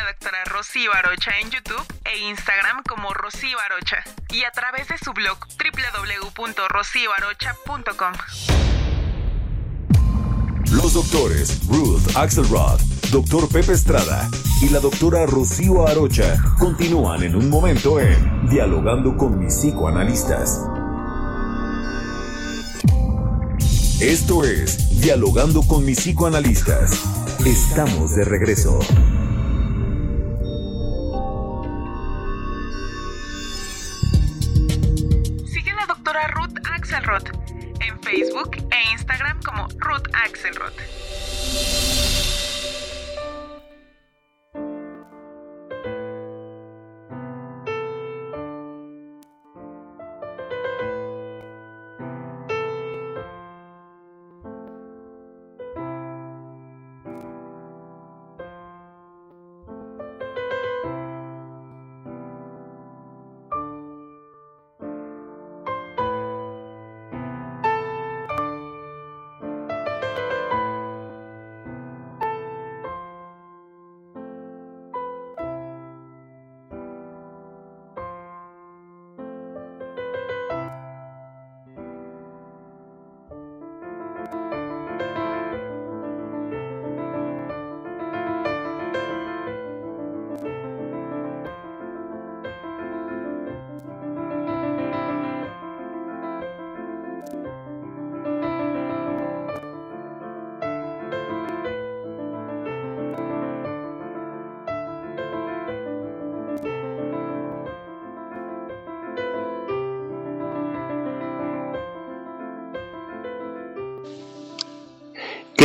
[0.08, 5.12] Doctora Rocío Arocha en YouTube e Instagram como Rocío Arocha y a través de su
[5.12, 8.14] blog www.rocioarocha.com.
[10.72, 14.30] Los doctores Ruth Axelrod, doctor Pepe Estrada
[14.62, 20.62] y la doctora Rocío Arocha continúan en un momento en Dialogando con mis psicoanalistas.
[24.00, 27.04] Esto es Dialogando con mis psicoanalistas.
[27.44, 28.78] Estamos de regreso.
[38.08, 40.72] Facebook e Instagram como Ruth Axelrod.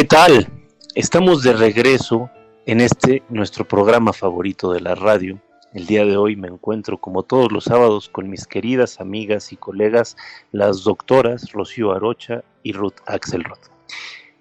[0.03, 0.47] ¿Qué tal?
[0.95, 2.29] Estamos de regreso
[2.65, 5.39] en este nuestro programa favorito de la radio.
[5.73, 9.55] El día de hoy me encuentro como todos los sábados con mis queridas amigas y
[9.55, 10.17] colegas,
[10.51, 13.59] las doctoras Rocío Arocha y Ruth Axelrod.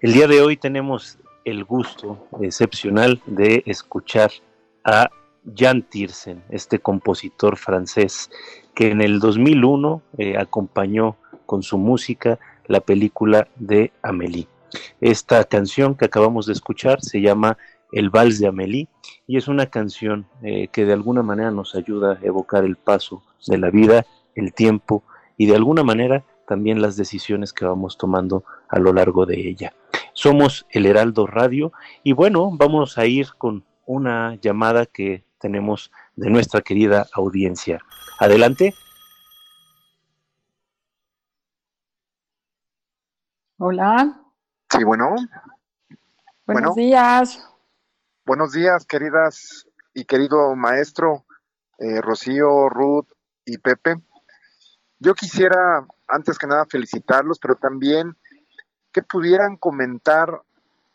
[0.01, 4.31] El día de hoy tenemos el gusto excepcional de escuchar
[4.83, 5.09] a
[5.55, 8.29] Jan Tiersen, este compositor francés
[8.75, 14.49] que en el 2001 eh, acompañó con su música la película de Amélie.
[15.01, 17.57] Esta canción que acabamos de escuchar se llama
[17.91, 18.87] El Vals de Amélie
[19.27, 23.23] y es una canción eh, que de alguna manera nos ayuda a evocar el paso
[23.47, 24.05] de la vida,
[24.35, 25.03] el tiempo
[25.37, 29.73] y de alguna manera también las decisiones que vamos tomando a lo largo de ella.
[30.13, 36.29] Somos el Heraldo Radio y bueno, vamos a ir con una llamada que tenemos de
[36.29, 37.79] nuestra querida audiencia.
[38.19, 38.73] Adelante.
[43.57, 44.22] Hola.
[44.75, 45.15] Sí, bueno.
[46.47, 47.47] Buenos días.
[48.25, 51.25] Buenos días, queridas y querido maestro
[51.77, 53.05] eh, Rocío, Ruth
[53.45, 53.97] y Pepe.
[54.97, 58.17] Yo quisiera, antes que nada, felicitarlos, pero también
[58.91, 60.41] que pudieran comentar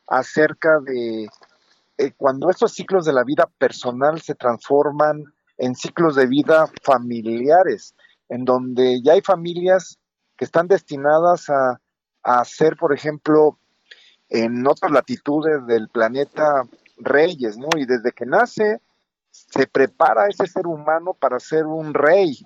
[0.08, 1.28] acerca de
[1.98, 5.22] eh, cuando estos ciclos de la vida personal se transforman
[5.56, 7.94] en ciclos de vida familiares,
[8.28, 10.00] en donde ya hay familias
[10.36, 11.80] que están destinadas a,
[12.24, 13.56] a ser, por ejemplo,
[14.30, 16.62] en otras latitudes del planeta
[16.98, 17.68] reyes, ¿no?
[17.76, 18.80] Y desde que nace
[19.30, 22.38] se prepara ese ser humano para ser un rey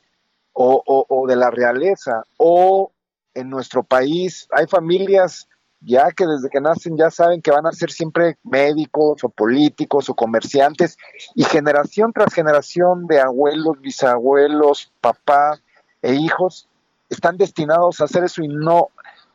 [0.52, 2.24] o, o, o, de la realeza.
[2.36, 2.92] O
[3.34, 5.48] en nuestro país hay familias
[5.84, 10.08] ya que desde que nacen ya saben que van a ser siempre médicos o políticos
[10.08, 10.96] o comerciantes
[11.34, 15.60] y generación tras generación de abuelos, bisabuelos, papás
[16.00, 16.68] e hijos
[17.08, 18.88] están destinados a hacer eso y no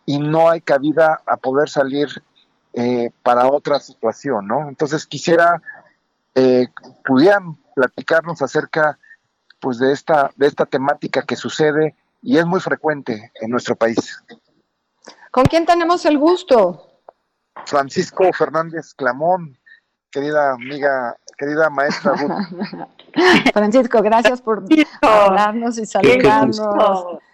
[0.05, 2.07] y no hay cabida a poder salir
[2.79, 4.69] eh, para otra situación, ¿no?
[4.69, 5.63] Entonces quisiera
[6.35, 6.67] eh,
[7.03, 8.99] pudieran platicarnos acerca
[9.59, 14.23] pues de esta de esta temática que sucede y es muy frecuente en nuestro país.
[15.31, 17.01] ¿Con quién tenemos el gusto?
[17.65, 19.57] Francisco Fernández Clamón,
[20.11, 22.13] querida amiga, querida maestra
[23.53, 24.63] Francisco, gracias por
[25.01, 26.61] hablarnos y saludarnos.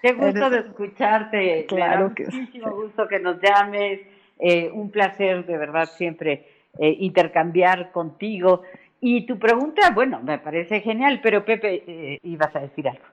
[0.01, 1.65] Qué gusto, de escucharte.
[1.67, 4.12] Claro que muchísimo gusto que nos llames.
[4.45, 6.45] Eh, un placer de verdad siempre
[6.77, 8.63] eh, intercambiar contigo.
[8.99, 13.05] Y tu pregunta, bueno, me parece genial, pero Pepe, eh, ibas a decir algo.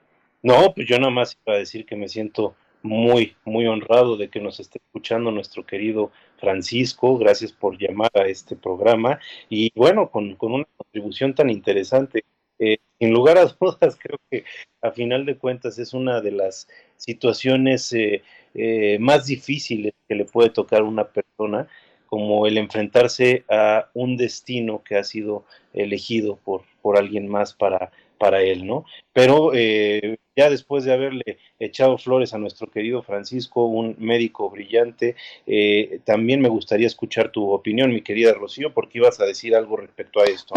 [0.43, 4.29] No, pues yo nada más iba a decir que me siento muy, muy honrado de
[4.29, 7.17] que nos esté escuchando nuestro querido Francisco.
[7.17, 12.25] Gracias por llamar a este programa y bueno, con, una contribución tan interesante.
[12.59, 14.45] Eh, sin lugar a dudas, creo que
[14.83, 16.67] a final de cuentas es una de las
[16.97, 21.69] situaciones eh, más difíciles que le puede tocar a una persona,
[22.09, 27.93] como el enfrentarse a un destino que ha sido elegido por, por alguien más para,
[28.19, 28.85] para él, ¿no?
[29.13, 35.15] Pero eh, ya después de haberle echado flores a nuestro querido Francisco, un médico brillante,
[35.47, 39.77] eh, también me gustaría escuchar tu opinión, mi querida Rocío, porque ibas a decir algo
[39.77, 40.55] respecto a esto.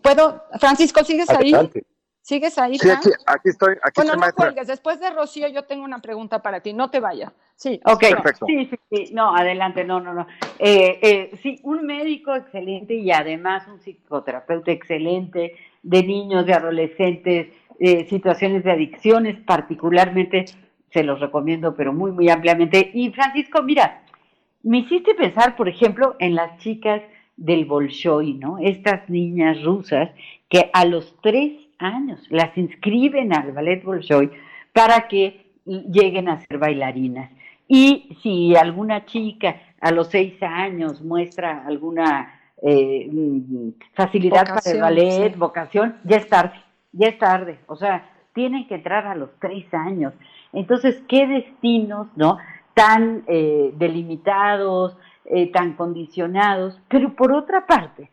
[0.00, 0.44] ¿Puedo?
[0.60, 1.52] Francisco, ¿sigues ahí?
[2.24, 2.78] ¿Sigues ahí?
[2.78, 3.74] Sí, aquí, estoy.
[3.82, 4.66] Aquí bueno, no cuelgues.
[4.66, 6.72] Después de Rocío, yo tengo una pregunta para ti.
[6.72, 7.30] No te vayas.
[7.54, 7.78] Sí.
[7.84, 8.46] Ok, perfecto.
[8.46, 9.12] Sí, sí, sí.
[9.12, 9.84] No, adelante.
[9.84, 10.26] No, no, no.
[10.58, 17.48] Eh, eh, sí, un médico excelente y además un psicoterapeuta excelente de niños, de adolescentes,
[17.78, 20.46] eh, situaciones de adicciones, particularmente,
[20.94, 22.90] se los recomiendo, pero muy, muy ampliamente.
[22.94, 24.02] Y Francisco, mira,
[24.62, 27.02] me hiciste pensar, por ejemplo, en las chicas
[27.36, 28.56] del Bolshoi, ¿no?
[28.56, 30.08] Estas niñas rusas
[30.48, 34.30] que a los tres años, las inscriben al ballet Bolshoi
[34.72, 37.30] para que lleguen a ser bailarinas.
[37.66, 43.10] Y si alguna chica a los seis años muestra alguna eh,
[43.94, 46.54] facilidad para el ballet, vocación, ya es tarde,
[46.92, 47.58] ya es tarde.
[47.66, 50.12] O sea, tienen que entrar a los tres años.
[50.52, 52.38] Entonces, ¿qué destinos, no?
[52.74, 58.10] Tan eh, delimitados, eh, tan condicionados, pero por otra parte,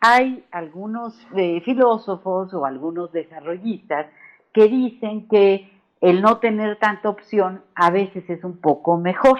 [0.00, 4.06] hay algunos eh, filósofos o algunos desarrollistas
[4.52, 9.38] que dicen que el no tener tanta opción a veces es un poco mejor,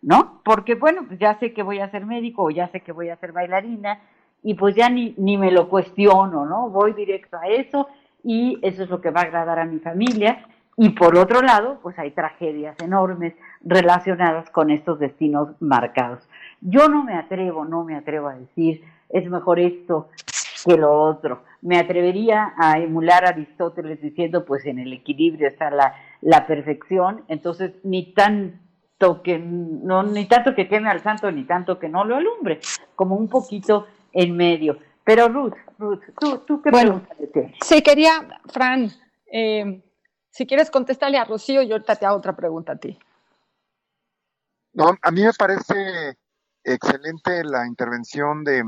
[0.00, 0.40] ¿no?
[0.44, 3.08] Porque bueno, pues ya sé que voy a ser médico o ya sé que voy
[3.08, 4.00] a ser bailarina
[4.42, 6.70] y pues ya ni, ni me lo cuestiono, ¿no?
[6.70, 7.88] Voy directo a eso
[8.22, 10.46] y eso es lo que va a agradar a mi familia.
[10.76, 13.34] Y por otro lado, pues hay tragedias enormes
[13.64, 16.28] relacionadas con estos destinos marcados.
[16.60, 20.08] Yo no me atrevo, no me atrevo a decir es mejor esto
[20.64, 21.42] que lo otro.
[21.62, 27.24] Me atrevería a emular a Aristóteles diciendo, pues en el equilibrio está la, la perfección,
[27.28, 32.04] entonces ni tanto que no ni tanto que queme al santo ni tanto que no
[32.04, 32.60] lo alumbre,
[32.94, 34.78] como un poquito en medio.
[35.04, 37.02] Pero Ruth, Ruth, ¿tú, tú qué bueno,
[37.62, 38.90] Sí, quería, Fran,
[39.32, 39.82] eh,
[40.30, 42.98] si quieres contestarle a Rocío, yo ahorita te hago otra pregunta a ti.
[44.74, 46.16] No, a mí me parece
[46.74, 48.64] excelente la intervención de,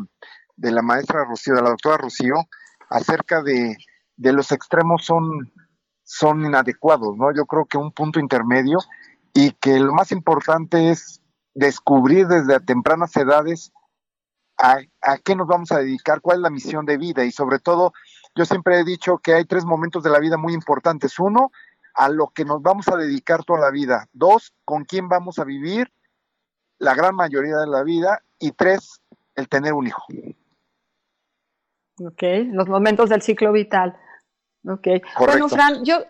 [0.57, 2.35] la maestra Rocío, de la doctora Rocío,
[2.89, 3.77] acerca de,
[4.17, 5.53] los extremos son,
[6.03, 7.35] son inadecuados, ¿no?
[7.35, 8.79] Yo creo que un punto intermedio
[9.33, 11.23] y que lo más importante es
[11.55, 13.73] descubrir desde tempranas edades
[14.59, 17.59] a, a, qué nos vamos a dedicar, cuál es la misión de vida y sobre
[17.59, 17.93] todo
[18.35, 21.19] yo siempre he dicho que hay tres momentos de la vida muy importantes.
[21.19, 21.51] Uno,
[21.95, 24.09] a lo que nos vamos a dedicar toda la vida.
[24.13, 25.93] Dos, con quién vamos a vivir
[26.81, 29.01] la gran mayoría de la vida, y tres,
[29.37, 30.03] el tener un hijo.
[32.05, 33.97] Ok, los momentos del ciclo vital.
[34.67, 34.89] Ok.
[35.19, 36.03] Bueno, Fran, yo,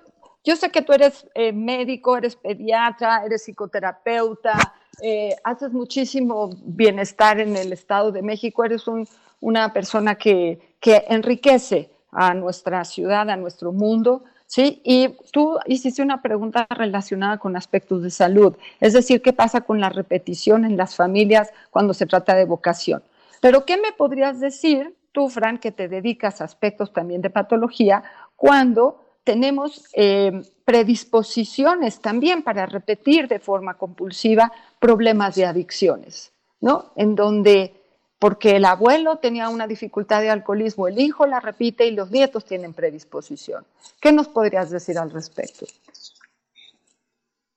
[0.45, 7.41] yo sé que tú eres eh, médico, eres pediatra, eres psicoterapeuta, eh, haces muchísimo bienestar
[7.41, 9.09] en el Estado de México, eres un,
[9.41, 14.25] una persona que, que enriquece a nuestra ciudad, a nuestro mundo.
[14.51, 14.83] ¿Sí?
[14.85, 19.81] Y tú hiciste una pregunta relacionada con aspectos de salud, es decir, ¿qué pasa con
[19.81, 23.03] la repetición en las familias cuando se trata de vocación?
[23.41, 28.03] Pero ¿qué me podrías decir tú, Fran, que te dedicas a aspectos también de patología,
[28.35, 36.93] cuando tenemos eh, predisposiciones también para repetir de forma compulsiva problemas de adicciones, ¿no?
[36.97, 37.80] En donde
[38.21, 42.45] porque el abuelo tenía una dificultad de alcoholismo, el hijo la repite y los nietos
[42.45, 43.65] tienen predisposición.
[43.99, 45.65] ¿Qué nos podrías decir al respecto?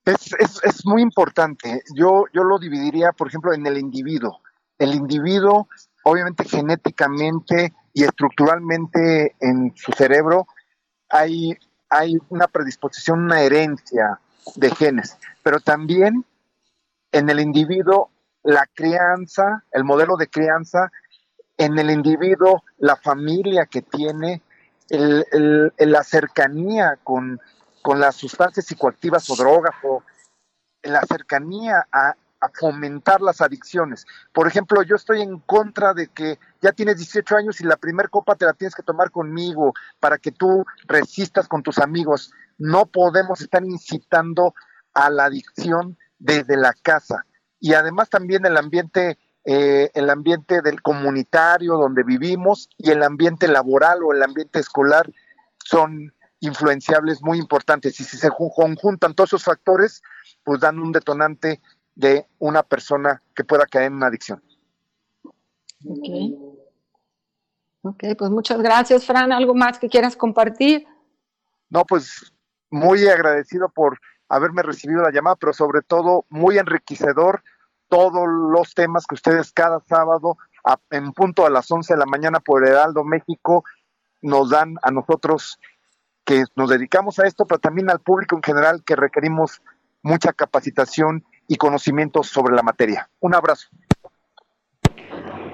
[0.05, 1.83] Es, muy importante.
[1.93, 4.39] Yo, yo lo dividiría, por ejemplo, en el individuo.
[4.79, 5.67] El individuo,
[6.03, 10.47] obviamente genéticamente y estructuralmente en su cerebro,
[11.09, 11.57] hay,
[11.89, 14.17] hay una predisposición, una herencia
[14.55, 16.25] de genes, pero también
[17.11, 18.12] en el individuo
[18.43, 20.91] la crianza, el modelo de crianza
[21.57, 24.41] en el individuo, la familia que tiene,
[24.89, 27.39] la cercanía con,
[27.95, 30.03] las sustancias psicoactivas o drogas, o
[30.83, 34.05] la cercanía a, a fomentar las adicciones.
[34.33, 38.09] Por ejemplo, yo estoy en contra de que ya tienes 18 años y la primer
[38.09, 42.33] copa te la tienes que tomar conmigo para que tú resistas con tus amigos.
[42.57, 44.53] No podemos estar incitando
[44.93, 47.25] a la adicción desde la casa.
[47.63, 53.47] Y además también el ambiente, eh, el ambiente del comunitario donde vivimos y el ambiente
[53.47, 55.09] laboral o el ambiente escolar
[55.63, 57.97] son influenciables muy importantes.
[58.01, 60.03] Y si se conjuntan todos esos factores,
[60.43, 61.61] pues dan un detonante
[61.95, 64.43] de una persona que pueda caer en una adicción.
[65.87, 66.53] Ok.
[67.83, 69.31] Ok, pues muchas gracias, Fran.
[69.31, 70.85] ¿Algo más que quieras compartir?
[71.69, 72.33] No, pues
[72.69, 77.41] muy agradecido por haberme recibido la llamada, pero sobre todo muy enriquecedor
[77.89, 80.37] todos los temas que ustedes cada sábado
[80.91, 83.63] en punto a las 11 de la mañana por Heraldo México
[84.21, 85.59] nos dan a nosotros
[86.25, 89.61] que nos dedicamos a esto, pero también al público en general que requerimos
[90.01, 93.09] mucha capacitación y conocimientos sobre la materia.
[93.19, 93.67] Un abrazo.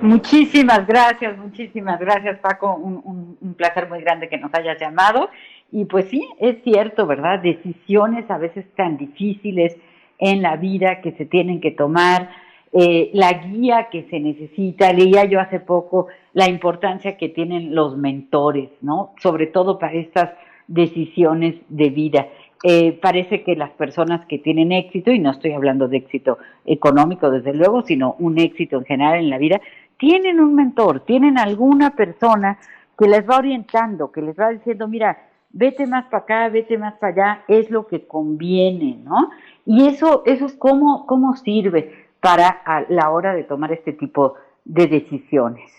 [0.01, 5.29] Muchísimas gracias, muchísimas gracias Paco, un, placer muy grande que nos hayas llamado.
[5.71, 7.39] Y pues sí, es cierto, ¿verdad?
[7.39, 9.75] Decisiones a veces tan difíciles
[10.19, 12.29] en la vida que se tienen que tomar,
[12.71, 14.93] eh, la guía que se necesita.
[14.93, 19.13] Leía yo hace poco la importancia que tienen los mentores, ¿no?
[19.21, 20.31] Sobre todo para estas
[20.67, 22.27] decisiones de vida.
[22.63, 27.31] Eh, parece que las personas que tienen éxito, y no estoy hablando de éxito económico
[27.31, 29.61] desde luego, sino un éxito en general en la vida,
[29.97, 32.59] tienen un mentor, tienen alguna persona
[32.97, 35.17] que les va orientando, que les va diciendo, mira,
[35.51, 39.29] vete más para acá, vete más para allá, es lo que conviene, ¿no?
[39.71, 44.33] Y eso, eso es cómo, cómo sirve para la hora de tomar este tipo
[44.65, 45.71] de decisiones.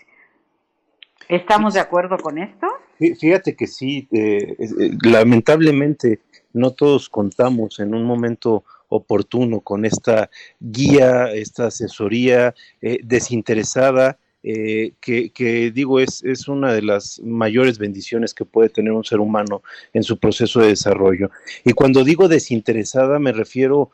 [1.27, 2.67] ¿Estamos de acuerdo con esto?
[2.97, 6.21] Fíjate que sí, eh, eh, lamentablemente
[6.53, 15.71] no todos contamos en un momento oportuno con esta guía, esta asesoría eh, desinteresada, que,
[15.73, 19.61] digo es, es una de las mayores bendiciones que puede tener un ser humano
[19.93, 21.29] en su proceso de desarrollo.
[21.63, 23.91] Y cuando digo desinteresada me refiero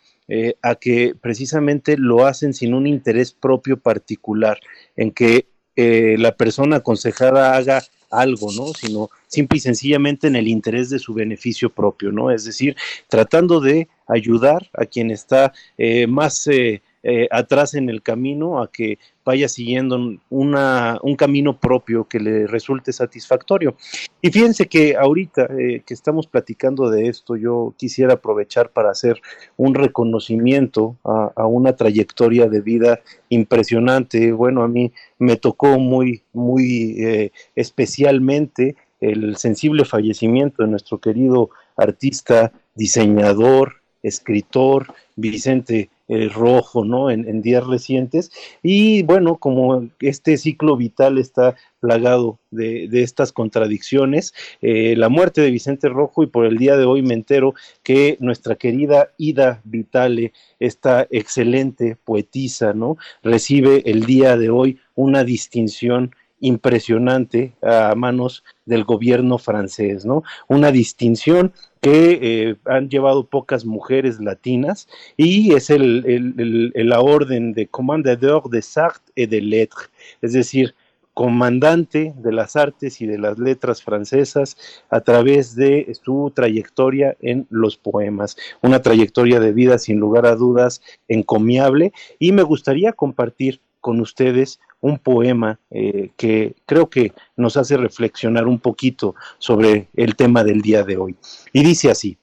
[0.62, 4.60] a que precisamente lo hacen sin un interés propio particular,
[4.95, 5.48] en que
[5.80, 8.74] eh, la persona aconsejada haga algo, ¿no?
[8.74, 12.32] Sino simple y sencillamente en el interés de su beneficio propio, ¿no?
[12.32, 12.76] Es decir,
[13.08, 18.70] tratando de ayudar a quien está eh, más eh, eh, atrás en el camino a
[18.70, 23.78] que vaya siguiendo una, un camino propio que le resulte satisfactorio.
[24.22, 29.22] Y fíjense que ahorita eh, que estamos platicando de esto, yo quisiera aprovechar para hacer
[29.55, 32.99] un reconocimiento a, una trayectoria de vida
[33.30, 34.34] impresionante.
[34.34, 41.51] Bueno, a mí me tocó muy, muy eh, especialmente el sensible fallecimiento de nuestro querido
[41.78, 47.12] artista, diseñador, escritor, Vicente eh, rojo, ¿no?
[47.12, 48.32] En, días recientes.
[48.64, 55.51] Y bueno, como este ciclo vital está plagado de, estas contradicciones, eh, la muerte de
[55.51, 57.53] Vicente Rojo y por el día de hoy me entero
[57.84, 62.97] que nuestra querida Ida Vitale, esta excelente poetisa, ¿no?
[63.22, 70.24] Recibe el día de hoy una distinción impresionante a manos del gobierno francés, ¿no?
[70.47, 77.68] Una distinción que eh, han llevado pocas mujeres latinas y es el, la orden de
[77.68, 79.90] Commandador des Arts et des Lettres,
[80.22, 80.74] es decir,
[81.18, 84.56] comandante de las artes y de las letras francesas
[84.92, 90.36] a través de su trayectoria en los poemas, una trayectoria de vida sin lugar a
[90.36, 97.58] dudas encomiable y me gustaría compartir con ustedes un poema eh, que creo que nos
[97.58, 101.16] hace reflexionar un poquito sobre el tema del día de hoy.
[101.54, 102.18] Y dice así,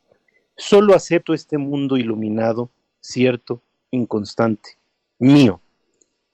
[0.56, 4.78] solo acepto este mundo iluminado, cierto, inconstante,
[5.18, 5.60] mío.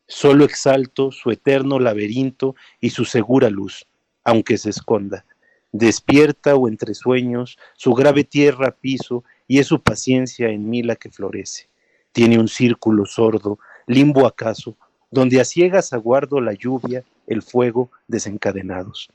[0.06, 3.86] Solo exalto su eterno laberinto y su segura luz,
[4.24, 5.24] aunque se esconda.
[5.72, 10.96] Despierta o entre sueños, su grave tierra piso, y es su paciencia en mí la
[10.96, 11.68] que florece.
[12.12, 14.76] Tiene un círculo sordo, limbo acaso,
[15.10, 19.10] donde a ciegas aguardo la lluvia, el fuego desencadenados.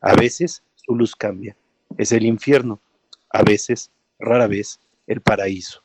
[0.00, 1.56] A veces su luz cambia,
[1.98, 2.80] es el infierno,
[3.30, 5.82] a veces, rara vez, el paraíso.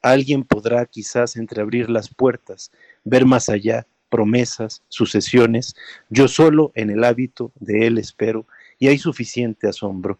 [0.00, 2.72] Alguien podrá quizás entreabrir las puertas,
[3.04, 5.74] ver más allá, promesas, sucesiones,
[6.10, 8.46] yo solo en el hábito de él espero,
[8.78, 10.18] y hay suficiente asombro.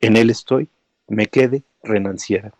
[0.00, 0.68] En él estoy,
[1.08, 2.52] me quede, renanciera.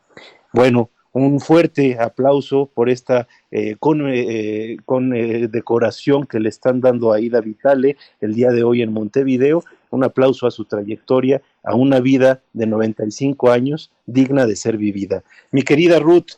[0.53, 0.91] Bueno,
[1.23, 7.13] un fuerte aplauso por esta eh, con, eh, con eh, decoración que le están dando
[7.13, 9.63] a Ida Vitale el día de hoy en Montevideo.
[9.91, 15.23] Un aplauso a su trayectoria, a una vida de 95 años digna de ser vivida.
[15.53, 16.33] Mi querida Ruth.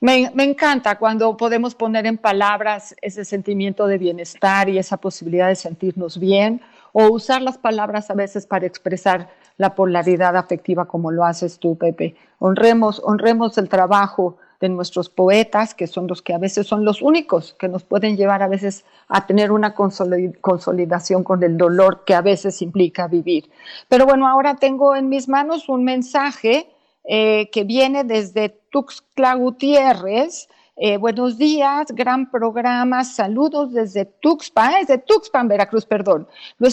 [0.00, 5.48] Me, me, encanta cuando podemos poner en palabras ese sentimiento de bienestar y esa posibilidad
[5.48, 6.60] de sentirnos bien
[6.92, 11.76] o usar las palabras a veces para expresar la polaridad afectiva como lo haces tú,
[11.76, 12.16] Pepe.
[12.38, 17.00] Honremos, honremos el trabajo de nuestros poetas, que son los que a veces son los
[17.00, 22.14] únicos que nos pueden llevar a veces a tener una consolidación con el dolor que
[22.14, 23.50] a veces implica vivir.
[23.88, 26.68] Pero bueno, ahora tengo en mis manos un mensaje
[27.04, 30.48] eh, que viene desde Tuxtla Gutiérrez,
[30.82, 36.26] eh, buenos días, gran programa, saludos desde Tuxpan, es de Tuxpan, Veracruz, perdón.
[36.56, 36.68] Lo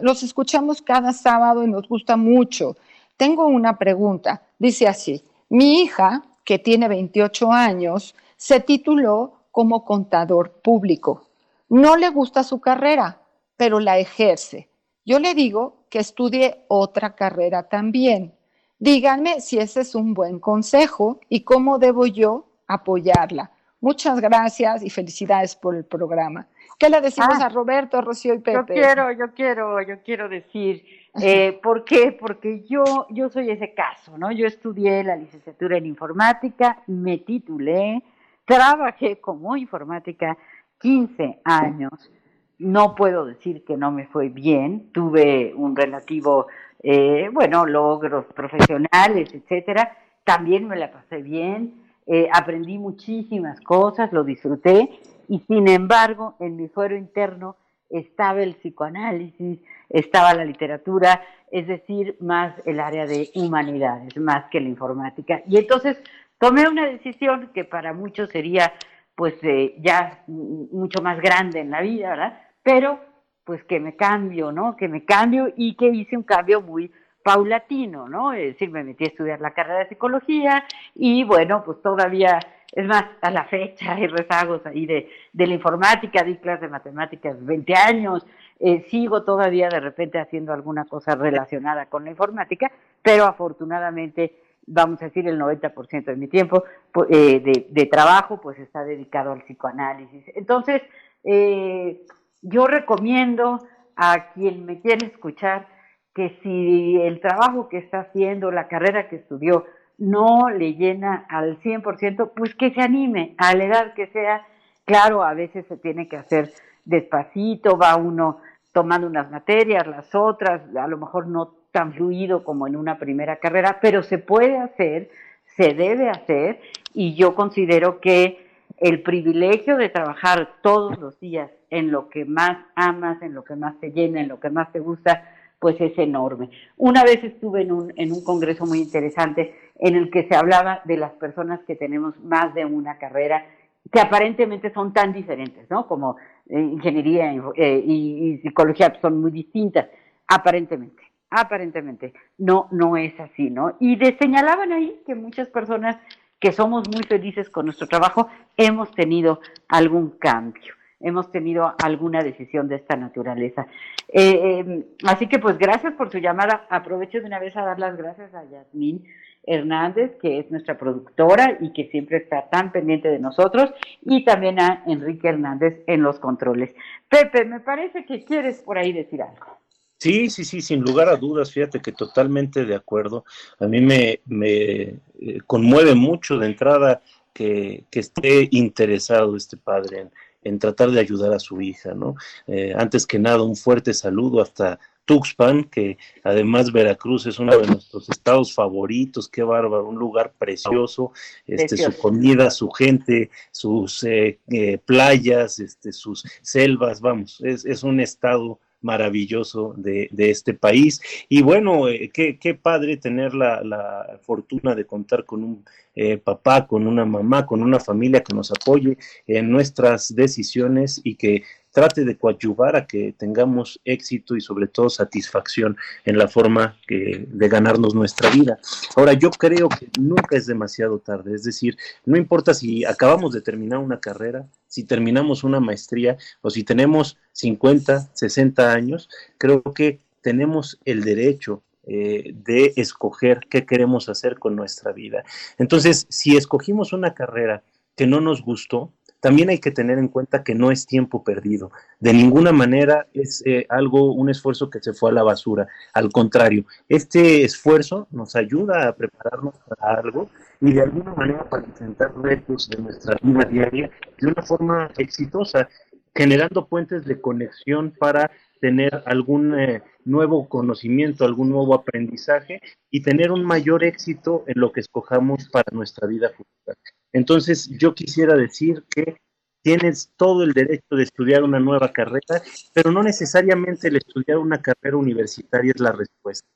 [0.00, 2.74] los escuchamos cada sábado y nos gusta mucho.
[3.16, 10.60] Tengo una pregunta, dice así, mi hija, que tiene 28 años, se tituló como contador
[10.60, 11.28] público.
[11.68, 13.20] No le gusta su carrera,
[13.56, 14.70] pero la ejerce.
[15.04, 18.34] Yo le digo que estudie otra carrera también.
[18.80, 23.50] Díganme si ese es un buen consejo y cómo debo yo apoyarla.
[23.80, 26.46] Muchas gracias y felicidades por el programa.
[26.78, 28.74] ¿Qué le decimos ah, a Roberto, Rocío y Pepe?
[28.74, 30.84] Yo quiero, yo quiero, yo quiero decir,
[31.20, 32.16] eh, ¿por qué?
[32.18, 34.32] Porque yo, yo soy ese caso, ¿no?
[34.32, 38.02] Yo estudié la licenciatura en informática, me titulé,
[38.44, 40.36] trabajé como informática
[40.80, 42.10] 15 años.
[42.58, 46.46] No puedo decir que no me fue bien, tuve un relativo,
[46.82, 49.96] eh, bueno, logros profesionales, etcétera.
[50.24, 54.90] También me la pasé bien, eh, aprendí muchísimas cosas, lo disfruté
[55.28, 57.56] y sin embargo en mi fuero interno
[57.88, 64.60] estaba el psicoanálisis, estaba la literatura, es decir, más el área de humanidades, más que
[64.60, 65.42] la informática.
[65.46, 66.02] Y entonces
[66.38, 68.72] tomé una decisión que para muchos sería
[69.14, 72.40] pues eh, ya mucho más grande en la vida, ¿verdad?
[72.62, 72.98] Pero
[73.44, 74.76] pues que me cambio, ¿no?
[74.76, 76.90] Que me cambio y que hice un cambio muy
[77.22, 78.32] paulatino, ¿no?
[78.32, 80.64] Es decir, me metí a estudiar la carrera de psicología
[80.94, 82.38] y bueno, pues todavía,
[82.72, 86.68] es más, a la fecha hay rezagos ahí de, de la informática, di clases de
[86.68, 88.26] matemáticas 20 años,
[88.64, 92.70] eh, sigo todavía de repente haciendo alguna cosa relacionada con la informática,
[93.02, 96.62] pero afortunadamente, vamos a decir, el 90% de mi tiempo
[97.08, 100.24] eh, de, de, trabajo pues está dedicado al psicoanálisis.
[100.36, 100.80] Entonces,
[101.24, 102.02] eh,
[102.40, 103.58] yo recomiendo
[103.96, 105.66] a quien me quiere escuchar,
[106.14, 109.64] que si el trabajo que está haciendo, la carrera que estudió,
[109.98, 114.46] no le llena al 100%, pues que se anime a la edad que sea.
[114.84, 116.52] Claro, a veces se tiene que hacer
[116.84, 118.38] despacito, va uno
[118.72, 123.36] tomando unas materias, las otras, a lo mejor no tan fluido como en una primera
[123.36, 125.10] carrera, pero se puede hacer,
[125.56, 126.60] se debe hacer,
[126.94, 128.46] y yo considero que
[128.78, 133.56] el privilegio de trabajar todos los días en lo que más amas, en lo que
[133.56, 135.22] más te llena, en lo que más te gusta,
[135.62, 136.50] pues es enorme.
[136.76, 140.82] Una vez estuve en un, en un congreso muy interesante en el que se hablaba
[140.84, 143.46] de las personas que tenemos más de una carrera
[143.92, 145.86] que aparentemente son tan diferentes, ¿no?
[145.86, 146.16] Como
[146.48, 149.86] eh, ingeniería eh, y, psicología son muy distintas,
[150.26, 152.12] aparentemente, aparentemente.
[152.38, 153.76] No, no es así, ¿no?
[153.78, 155.96] Y de, señalaban ahí que muchas personas
[156.40, 162.68] que somos muy felices con nuestro trabajo hemos tenido algún cambio hemos tenido alguna decisión
[162.68, 163.66] de esta naturaleza.
[164.08, 166.66] Eh, em, así que pues gracias por su llamada.
[166.70, 169.04] Aprovecho de una vez a dar las gracias a Yasmín
[169.44, 173.70] Hernández, que es nuestra productora y que siempre está tan pendiente de nosotros,
[174.02, 176.70] y también a Enrique Hernández en los controles.
[177.08, 179.58] Pepe, me parece que quieres por ahí decir algo.
[179.98, 183.24] Sí, sí, sí, sin lugar a dudas, fíjate que totalmente de acuerdo.
[183.60, 184.98] A mí me, me eh,
[185.46, 190.10] conmueve mucho de entrada que, que, esté interesado este padre en,
[190.42, 192.14] en tratar de ayudar a su hija, ¿no?
[192.46, 197.66] Eh, antes que nada, un fuerte saludo hasta Tuxpan, que además Veracruz es uno de
[197.66, 201.12] nuestros estados favoritos, qué bárbaro, un lugar precioso,
[201.46, 207.82] este, su comida, su gente, sus eh, eh, playas, este, sus selvas, vamos, es, es
[207.82, 211.00] un estado maravilloso de, este país.
[211.28, 215.64] Y bueno, eh, qué, padre tener la, la, fortuna de contar con un
[215.94, 221.16] eh, papá, con una mamá, con una familia que nos apoye en nuestras decisiones y
[221.16, 226.76] que trate de coadyuvar a que tengamos éxito y sobre todo satisfacción en la forma
[226.86, 228.58] que, de ganarnos nuestra vida.
[228.94, 233.40] Ahora, yo creo que nunca es demasiado tarde, es decir, no importa si acabamos de
[233.40, 239.08] terminar una carrera, si terminamos una maestría o si tenemos 50, 60 años,
[239.38, 245.24] creo que tenemos el derecho eh, de escoger qué queremos hacer con nuestra vida.
[245.58, 247.64] Entonces, si escogimos una carrera
[247.96, 248.92] que no nos gustó,
[249.22, 251.70] también hay que tener en cuenta que no es tiempo perdido.
[252.00, 255.68] De ninguna manera es eh, algo, un esfuerzo que se fue a la basura.
[255.94, 260.28] Al contrario, este esfuerzo nos ayuda a prepararnos para algo
[260.60, 265.68] y de alguna manera para enfrentar retos de nuestra vida diaria de una forma exitosa,
[266.12, 268.28] generando puentes de conexión para
[268.60, 272.60] tener algún eh, nuevo conocimiento, algún nuevo aprendizaje
[272.90, 276.76] y tener un mayor éxito en lo que escojamos para nuestra vida futura.
[277.12, 279.16] Entonces, yo quisiera decir que
[279.62, 282.42] tienes todo el derecho de estudiar una nueva carrera,
[282.72, 286.48] pero no necesariamente el estudiar una carrera universitaria es la respuesta.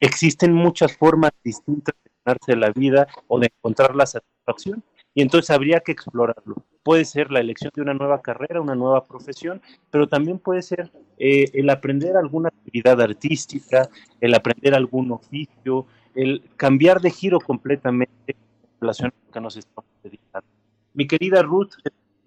[0.00, 4.84] Existen muchas formas distintas de ganarse la vida o de encontrar la satisfacción
[5.14, 6.64] y entonces habría que explorarlo.
[6.84, 9.60] Puede ser la elección de una nueva carrera, una nueva profesión,
[9.90, 13.88] pero también puede ser eh, el aprender alguna actividad artística,
[14.20, 18.36] el aprender algún oficio, el cambiar de giro completamente en
[18.80, 20.48] relación a lo que nos estamos dedicando.
[20.94, 21.72] Mi querida Ruth,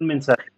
[0.00, 0.50] un mensaje.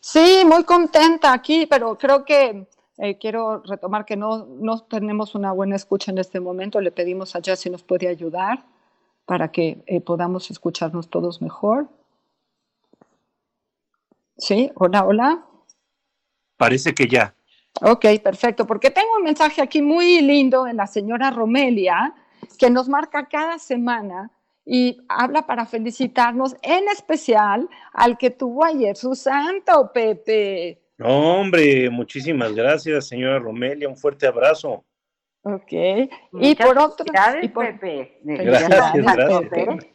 [0.00, 2.66] Sí, muy contenta aquí, pero creo que
[2.98, 6.80] eh, quiero retomar que no, no tenemos una buena escucha en este momento.
[6.80, 8.64] Le pedimos a Jess si nos puede ayudar
[9.26, 11.88] para que eh, podamos escucharnos todos mejor.
[14.36, 15.46] Sí, hola, hola.
[16.56, 17.34] Parece que ya.
[17.80, 22.14] Ok, perfecto, porque tengo un mensaje aquí muy lindo en la señora Romelia
[22.58, 24.30] que nos marca cada semana
[24.64, 30.80] y habla para felicitarnos, en especial al que tuvo ayer su santo, Pepe.
[31.02, 34.84] hombre, muchísimas gracias, señora Romelia, un fuerte abrazo.
[35.44, 35.72] Ok.
[36.34, 37.04] y por otro
[37.42, 38.20] y Pepe.
[38.22, 38.92] Gracias,
[39.50, 39.90] Pepe.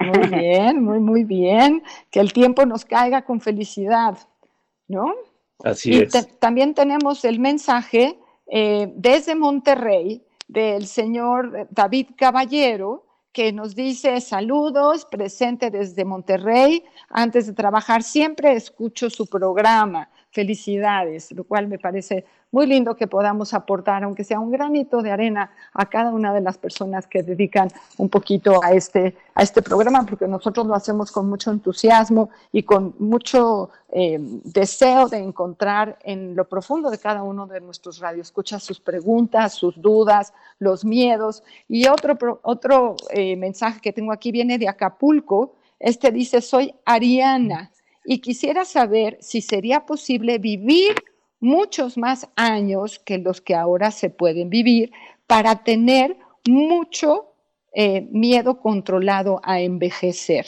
[0.00, 1.82] Muy bien, muy, muy bien.
[2.10, 4.16] Que el tiempo nos caiga con felicidad,
[4.86, 5.14] ¿no?
[5.62, 6.38] Así y es.
[6.38, 15.04] también tenemos el mensaje eh, desde Monterrey del señor David Caballero, que nos dice saludos,
[15.04, 16.84] presente desde Monterrey.
[17.08, 20.10] Antes de trabajar siempre escucho su programa.
[20.30, 25.10] Felicidades, lo cual me parece muy lindo que podamos aportar, aunque sea un granito de
[25.10, 27.68] arena, a cada una de las personas que dedican
[27.98, 32.62] un poquito a este, a este programa, porque nosotros lo hacemos con mucho entusiasmo y
[32.62, 38.62] con mucho eh, deseo de encontrar en lo profundo de cada uno de nuestros radioescuchas
[38.62, 41.42] sus preguntas, sus dudas, los miedos.
[41.68, 45.54] Y otro, otro eh, mensaje que tengo aquí viene de Acapulco.
[45.78, 47.70] Este dice, soy Ariana
[48.04, 50.94] y quisiera saber si sería posible vivir
[51.40, 54.92] muchos más años que los que ahora se pueden vivir
[55.26, 56.16] para tener
[56.48, 57.32] mucho
[57.72, 60.46] eh, miedo controlado a envejecer.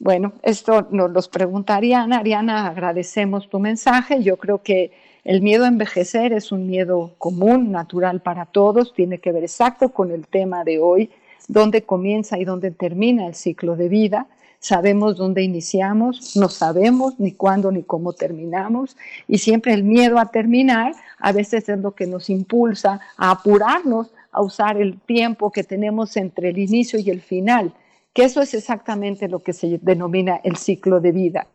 [0.00, 2.18] Bueno, esto nos lo pregunta Ariana.
[2.18, 4.22] Ariana, agradecemos tu mensaje.
[4.22, 4.92] Yo creo que
[5.24, 8.94] el miedo a envejecer es un miedo común, natural para todos.
[8.94, 11.10] Tiene que ver exacto con el tema de hoy,
[11.48, 14.26] dónde comienza y dónde termina el ciclo de vida
[14.60, 18.96] sabemos dónde iniciamos, no sabemos ni cuándo ni cómo terminamos
[19.26, 24.12] y siempre el miedo a terminar a veces es lo que nos impulsa a apurarnos
[24.32, 27.72] a usar el tiempo que tenemos entre el inicio y el final,
[28.12, 31.46] que eso es exactamente lo que se denomina el ciclo de vida.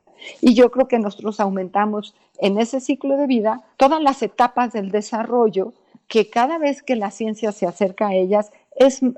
[0.42, 4.90] Y yo creo que nosotros aumentamos en ese ciclo de vida todas las etapas del
[4.90, 5.74] desarrollo
[6.08, 8.52] que cada vez que la ciencia se acerca a ellas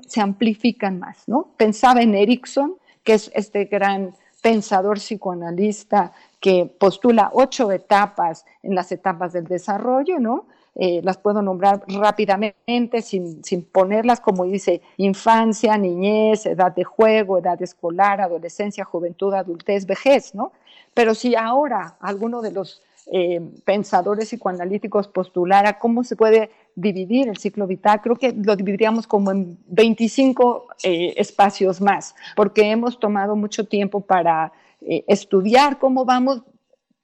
[0.06, 1.48] se amplifican más, ¿no?
[1.56, 2.74] Pensaba en Erickson,
[3.06, 10.18] que es este gran pensador psicoanalista que postula ocho etapas en las etapas del desarrollo,
[10.18, 10.46] ¿no?
[10.74, 17.38] Eh, las puedo nombrar rápidamente sin, sin, ponerlas como dice infancia, niñez, edad de juego,
[17.38, 20.52] edad escolar, adolescencia, juventud, adultez, vejez, ¿no?
[20.92, 22.82] Pero si ahora alguno de los
[23.12, 29.06] eh, pensadores psicoanalíticos postulara cómo se puede dividir el ciclo vital, creo que lo dividiríamos
[29.06, 34.52] como en 25 eh, espacios más, porque hemos tomado mucho tiempo para
[34.82, 36.42] eh, estudiar cómo vamos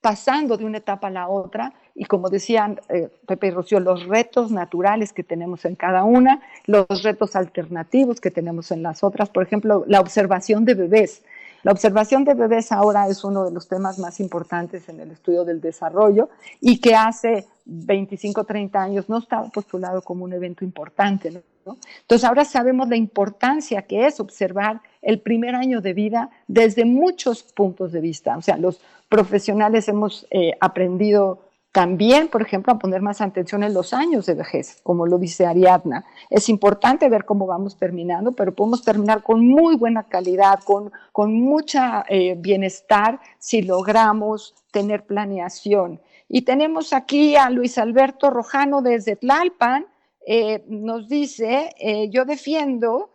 [0.03, 1.73] pasando de una etapa a la otra.
[1.95, 6.43] Y como decían eh, Pepe y Rocío, los retos naturales que tenemos en cada una,
[6.67, 11.23] los retos alternativos que tenemos en las otras, por ejemplo, la observación de bebés.
[11.63, 15.45] La observación de bebés ahora es uno de los temas más importantes en el estudio
[15.45, 16.29] del desarrollo
[16.61, 21.31] y que hace 25, 30 años no estaba postulado como un evento importante.
[21.65, 21.77] ¿no?
[22.01, 27.45] Entonces ahora sabemos la importancia que es observar el primer año de vida desde muchos
[27.45, 28.37] puntos de vista.
[28.37, 33.73] O sea, los profesionales hemos eh, aprendido también, por ejemplo, a poner más atención en
[33.73, 36.05] los años de vejez, como lo dice Ariadna.
[36.29, 41.33] Es importante ver cómo vamos terminando, pero podemos terminar con muy buena calidad, con, con
[41.33, 45.99] mucha eh, bienestar si logramos tener planeación.
[46.29, 49.87] Y tenemos aquí a Luis Alberto Rojano desde Tlalpan.
[50.27, 53.09] Eh, nos dice, eh, yo defiendo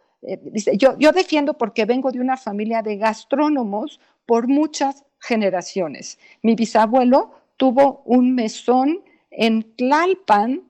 [0.74, 6.18] yo, yo defiendo porque vengo de una familia de gastrónomos por muchas generaciones.
[6.42, 10.64] Mi bisabuelo tuvo un mesón en Tlalpan,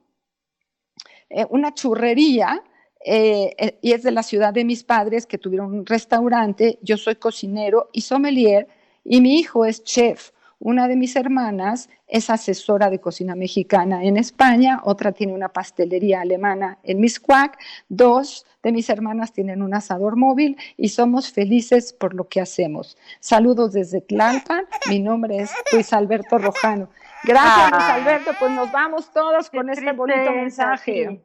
[1.30, 2.64] eh, una churrería,
[3.04, 6.78] eh, y es de la ciudad de mis padres que tuvieron un restaurante.
[6.82, 8.66] Yo soy cocinero y sommelier,
[9.04, 10.32] y mi hijo es chef.
[10.60, 16.20] Una de mis hermanas es asesora de cocina mexicana en España, otra tiene una pastelería
[16.20, 22.14] alemana en Miscuac, dos de mis hermanas tienen un asador móvil y somos felices por
[22.14, 22.98] lo que hacemos.
[23.20, 26.88] Saludos desde Tlalpan, mi nombre es Luis Alberto Rojano.
[27.22, 31.20] Gracias, Luis Alberto, pues nos vamos todos con este bonito mensaje.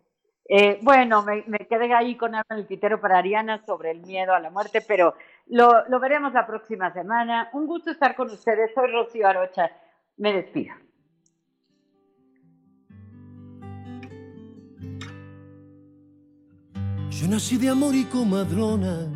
[0.45, 4.49] Eh, bueno, me, quedé ahí con el titero para Ariana sobre el miedo a la
[4.49, 5.15] muerte, pero
[5.47, 7.49] lo, lo veremos la próxima semana.
[7.53, 8.71] Un gusto estar con ustedes.
[8.73, 9.71] Soy Rocío Arocha.
[10.17, 10.75] Me despido.
[17.09, 19.07] Yo nací de amor y comadrona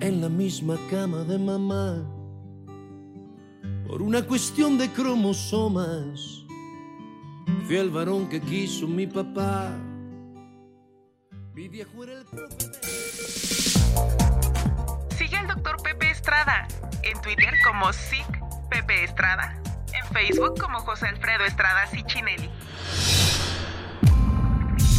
[0.00, 2.04] en la misma cama de mamá
[3.86, 6.41] por una cuestión de cromosomas
[7.66, 9.70] Fui el varón que quiso mi papá.
[11.54, 12.26] Mi viejo era el
[15.16, 16.66] Sigue al doctor Pepe Estrada
[17.02, 19.60] en Twitter como SIC Pepe Estrada,
[19.92, 22.50] en Facebook como José Alfredo Estrada Cichinelli.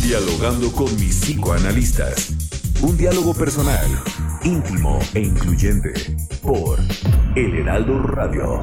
[0.04, 2.32] Dialogando con mis psicoanalistas.
[2.82, 3.88] Un diálogo personal,
[4.44, 5.94] íntimo e incluyente
[6.42, 6.78] por
[7.36, 8.63] El Heraldo Radio.